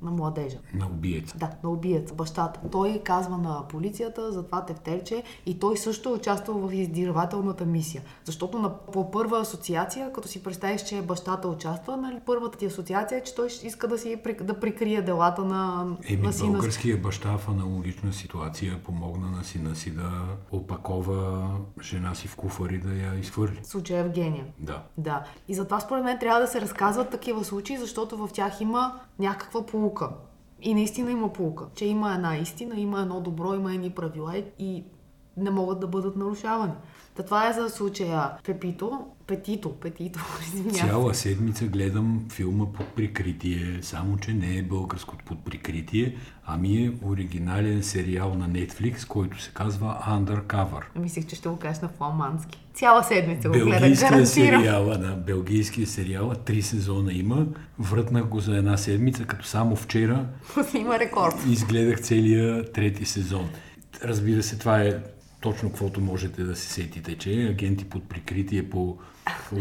на 0.04 0.10
младежа. 0.10 0.58
На 0.74 0.86
убиеца. 0.86 1.38
Да, 1.38 1.50
на 1.62 1.70
убиеца, 1.70 2.14
бащата. 2.14 2.60
Той 2.72 3.00
казва 3.04 3.38
на 3.38 3.68
полицията 3.68 4.32
за 4.32 4.42
това 4.42 4.64
тефтерче 4.64 5.22
и 5.46 5.58
той 5.58 5.76
също 5.76 6.08
е 6.08 6.12
участвал 6.12 6.58
в 6.58 6.74
издирвателната 6.74 7.66
мисия. 7.66 8.02
Защото 8.24 8.58
на, 8.58 8.76
по 8.78 9.10
първа 9.10 9.40
асоциация, 9.40 10.12
като 10.12 10.28
си 10.28 10.42
представиш, 10.42 10.82
че 10.82 11.02
бащата 11.02 11.48
участва, 11.48 11.96
нали, 11.96 12.20
първата 12.26 12.58
ти 12.58 12.66
асоциация 12.66 13.18
е, 13.18 13.22
че 13.22 13.34
той 13.34 13.46
иска 13.46 13.88
да, 13.88 13.98
си, 13.98 14.16
да 14.40 14.60
прикрие 14.60 15.02
делата 15.02 15.44
на, 15.44 15.86
Еми, 16.08 16.22
на 16.22 16.32
сина 16.32 16.50
българския 16.50 16.96
баща 16.96 17.36
в 17.38 17.48
аналогична 17.48 18.12
ситуация 18.12 18.82
помогна 18.84 19.30
на 19.30 19.44
сина 19.44 19.76
си 19.76 19.90
да 19.90 20.10
опакова 20.52 21.50
жена 21.82 22.14
си 22.14 22.28
в 22.28 22.36
куфар 22.36 22.70
и 22.70 22.78
да 22.78 22.94
я 22.94 23.14
изхвърли. 23.14 23.60
Случай 23.62 24.00
Евгения. 24.00 24.44
Да. 24.58 24.82
Да. 24.98 25.24
И 25.48 25.54
затова 25.54 25.80
според 25.80 26.04
мен 26.04 26.18
трябва 26.18 26.40
да 26.40 26.46
се 26.46 26.60
разказват 26.60 27.10
такива 27.10 27.44
случаи, 27.44 27.76
защото 27.76 28.16
в 28.16 28.30
тях 28.32 28.60
има 28.60 29.00
някаква 29.18 29.66
полука. 29.66 29.93
И 30.62 30.74
наистина 30.74 31.10
има 31.10 31.32
полука, 31.32 31.66
че 31.74 31.86
има 31.86 32.14
една 32.14 32.36
истина, 32.36 32.80
има 32.80 33.00
едно 33.00 33.20
добро, 33.20 33.54
има 33.54 33.74
едни 33.74 33.90
правила 33.90 34.42
и 34.58 34.84
не 35.36 35.50
могат 35.50 35.80
да 35.80 35.86
бъдат 35.86 36.16
нарушавани. 36.16 36.72
Та 37.14 37.22
това 37.22 37.48
е 37.48 37.52
за 37.52 37.70
случая 37.70 38.30
Пепито. 38.44 39.06
Петито, 39.26 39.72
Петито, 39.72 40.20
извинявам. 40.42 40.90
Цяла 40.90 41.14
седмица 41.14 41.64
гледам 41.64 42.26
филма 42.32 42.66
под 42.66 42.86
прикритие, 42.86 43.78
само 43.82 44.16
че 44.18 44.32
не 44.32 44.56
е 44.56 44.62
българското 44.62 45.24
под 45.24 45.44
прикритие, 45.44 46.16
ами 46.46 46.84
е 46.84 46.92
оригинален 47.04 47.82
сериал 47.82 48.34
на 48.34 48.48
Netflix, 48.48 49.06
който 49.06 49.42
се 49.42 49.50
казва 49.54 49.98
Undercover. 50.08 50.82
Мислих, 50.96 51.26
че 51.26 51.36
ще 51.36 51.48
го 51.48 51.56
кажеш 51.56 51.82
на 51.82 51.88
фламандски. 51.88 52.64
Цяла 52.74 53.04
седмица 53.04 53.48
го 53.48 53.54
гледам, 53.54 54.26
сериала, 54.26 54.98
да, 54.98 55.16
белгийския 55.16 55.86
сериал, 55.86 56.32
три 56.44 56.62
сезона 56.62 57.12
има. 57.12 57.46
Врътнах 57.78 58.24
го 58.24 58.40
за 58.40 58.56
една 58.56 58.76
седмица, 58.76 59.24
като 59.24 59.46
само 59.46 59.76
вчера 59.76 60.26
има 60.74 60.98
рекорд. 60.98 61.34
Изгледах 61.50 62.00
целия 62.00 62.72
трети 62.72 63.04
сезон. 63.04 63.50
разбира 64.02 64.42
се, 64.42 64.58
това 64.58 64.82
е 64.82 64.98
точно 65.44 65.68
каквото 65.68 66.00
можете 66.00 66.44
да 66.44 66.56
се 66.56 66.72
сетите, 66.72 67.18
че 67.18 67.48
агенти 67.48 67.84
под 67.84 68.08
прикритие 68.08 68.70
по 68.70 68.96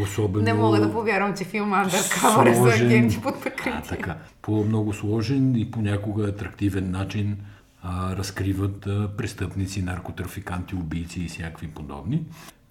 особено... 0.00 0.44
Не 0.44 0.54
мога 0.54 0.80
да 0.80 0.92
повярвам, 0.92 1.36
че 1.36 1.44
филм 1.44 1.70
Undercover 1.70 2.76
са 2.76 2.84
агенти 2.84 3.20
под 3.22 3.42
прикритие. 3.42 3.72
А, 3.72 3.82
така. 3.82 4.16
По 4.42 4.64
много 4.64 4.92
сложен 4.92 5.56
и 5.56 5.70
понякога 5.70 6.28
атрактивен 6.28 6.90
начин 6.90 7.36
а, 7.82 8.16
разкриват 8.16 8.86
а, 8.86 9.10
престъпници, 9.16 9.82
наркотрафиканти, 9.82 10.74
убийци 10.74 11.22
и 11.22 11.28
всякакви 11.28 11.68
подобни. 11.68 12.22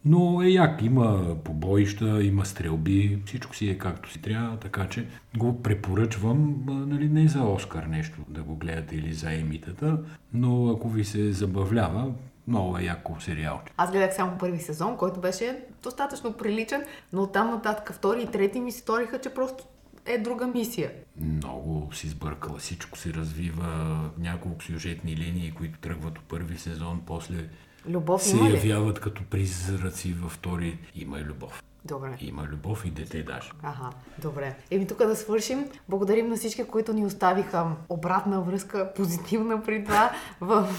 Но 0.05 0.41
е 0.41 0.47
як, 0.47 0.81
има 0.81 1.35
побоища, 1.43 2.23
има 2.23 2.45
стрелби, 2.45 3.19
всичко 3.25 3.55
си 3.55 3.69
е 3.69 3.77
както 3.77 4.11
си 4.11 4.21
трябва, 4.21 4.57
така 4.57 4.87
че 4.87 5.05
го 5.37 5.63
препоръчвам, 5.63 6.63
нали, 6.67 7.09
не 7.09 7.27
за 7.27 7.43
Оскар 7.43 7.83
нещо 7.83 8.17
да 8.29 8.43
го 8.43 8.55
гледате 8.55 8.95
или 8.95 9.13
за 9.13 9.33
емитата, 9.33 9.99
но 10.33 10.69
ако 10.69 10.89
ви 10.89 11.05
се 11.05 11.31
забавлява, 11.31 12.11
много 12.47 12.77
е 12.77 12.83
яко 12.83 13.15
сериал. 13.19 13.61
Аз 13.77 13.91
гледах 13.91 14.15
само 14.15 14.37
първи 14.37 14.59
сезон, 14.59 14.97
който 14.97 15.19
беше 15.19 15.59
достатъчно 15.83 16.33
приличен, 16.33 16.83
но 17.13 17.27
там 17.27 17.49
нататък 17.49 17.93
втори 17.93 18.21
и 18.21 18.27
трети 18.27 18.59
ми 18.59 18.71
се 18.71 18.79
сториха, 18.79 19.21
че 19.21 19.29
просто 19.29 19.63
е 20.05 20.17
друга 20.17 20.47
мисия. 20.47 20.91
Много 21.17 21.89
си 21.93 22.09
сбъркала. 22.09 22.57
Всичко 22.57 22.97
се 22.97 23.13
развива, 23.13 23.99
няколко 24.17 24.63
сюжетни 24.63 25.17
линии, 25.17 25.53
които 25.57 25.79
тръгват 25.79 26.17
от 26.17 26.23
първи 26.23 26.57
сезон, 26.57 27.01
после 27.05 27.49
любов 27.87 28.23
се 28.23 28.37
има 28.37 28.49
ли? 28.49 28.55
явяват 28.55 28.99
като 28.99 29.23
призраци 29.23 30.13
във 30.13 30.31
втори. 30.31 30.79
Има 30.95 31.19
и 31.19 31.23
любов. 31.23 31.63
Добре. 31.85 32.17
Има 32.21 32.43
любов 32.43 32.85
и 32.85 32.89
дете 32.89 33.23
даже. 33.23 33.51
Ага, 33.63 33.89
добре. 34.17 34.55
Еми 34.71 34.87
тук 34.87 34.97
да 34.97 35.15
свършим. 35.15 35.69
Благодарим 35.89 36.29
на 36.29 36.35
всички, 36.35 36.63
които 36.63 36.93
ни 36.93 37.05
оставиха 37.05 37.65
обратна 37.89 38.41
връзка, 38.41 38.93
позитивна 38.95 39.63
при 39.63 39.83
това, 39.83 40.11
в 40.41 40.69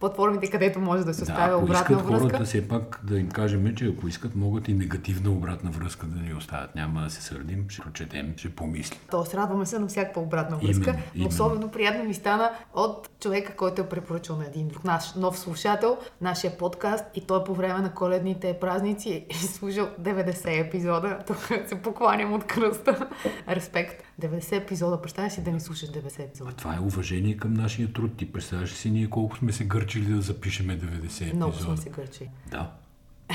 платформите, 0.00 0.50
където 0.50 0.80
може 0.80 1.04
да 1.04 1.14
се 1.14 1.22
оставя 1.22 1.50
да, 1.50 1.56
обратна 1.56 1.96
искат 1.96 2.08
връзка. 2.08 2.28
хората 2.28 2.44
все 2.44 2.68
пак 2.68 3.00
да 3.04 3.18
им 3.18 3.28
кажем, 3.28 3.74
че 3.76 3.86
ако 3.86 4.08
искат, 4.08 4.36
могат 4.36 4.68
и 4.68 4.74
негативна 4.74 5.30
обратна 5.30 5.70
връзка 5.70 6.06
да 6.06 6.22
ни 6.22 6.34
оставят. 6.34 6.74
Няма 6.74 7.00
да 7.00 7.10
се 7.10 7.22
сърдим, 7.22 7.64
ще 7.68 7.82
прочетем, 7.82 8.34
ще 8.36 8.50
помислим. 8.50 9.00
Тоест, 9.10 9.34
радваме 9.34 9.66
се 9.66 9.78
на 9.78 9.86
всякаква 9.86 10.22
обратна 10.22 10.56
връзка. 10.56 10.90
Именно, 10.90 11.02
именно. 11.14 11.28
Особено 11.28 11.68
приятно 11.68 12.04
ми 12.04 12.14
стана 12.14 12.50
от 12.74 13.10
човека, 13.20 13.56
който 13.56 13.82
е 13.82 13.88
препоръчал 13.88 14.36
на 14.36 14.46
един 14.46 14.68
друг 14.68 14.84
наш 14.84 15.14
нов 15.14 15.38
слушател, 15.38 15.98
нашия 16.20 16.58
подкаст 16.58 17.04
и 17.14 17.20
той 17.20 17.44
по 17.44 17.54
време 17.54 17.80
на 17.80 17.94
коледните 17.94 18.56
празници 18.60 19.26
е 19.30 19.34
служил 19.34 19.88
90 20.00 20.66
епизода. 20.66 21.18
Тук 21.26 21.48
се 21.66 21.74
покланям 21.74 22.32
от 22.32 22.44
кръста. 22.44 23.08
Респект. 23.48 24.02
90 24.20 24.56
епизода. 24.62 25.02
Представяш 25.02 25.32
си 25.32 25.42
да 25.42 25.50
ни 25.50 25.60
слушаш 25.60 25.88
90 25.88 26.24
епизода. 26.24 26.50
А 26.50 26.56
това 26.56 26.74
е 26.74 26.80
уважение 26.80 27.36
към 27.36 27.54
нашия 27.54 27.92
труд. 27.92 28.16
Ти 28.16 28.32
представяш 28.32 28.72
си 28.72 28.90
ние 28.90 29.10
колко 29.10 29.36
сме 29.36 29.52
се 29.52 29.64
гърчили 29.96 30.14
да 30.14 30.22
запишеме 30.22 30.78
90 30.78 31.04
епизода. 31.04 31.36
Много 31.36 31.52
сме 31.52 31.76
се 31.76 31.90
гърчили. 31.90 32.30
Да. 32.50 32.70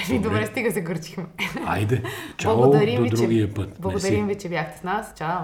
Еми, 0.10 0.20
добре. 0.20 0.30
добре, 0.30 0.46
стига 0.46 0.72
се 0.72 0.82
гърчихме. 0.82 1.26
Айде. 1.66 2.04
Чао, 2.38 2.56
Благодарим 2.56 3.04
до 3.04 3.16
другия 3.16 3.54
път. 3.54 3.78
Благодарим 3.80 4.28
ви, 4.28 4.36
че 4.36 4.50
бяхте 4.50 4.80
с 4.80 4.84
нас. 4.84 5.14
Чао. 5.18 5.42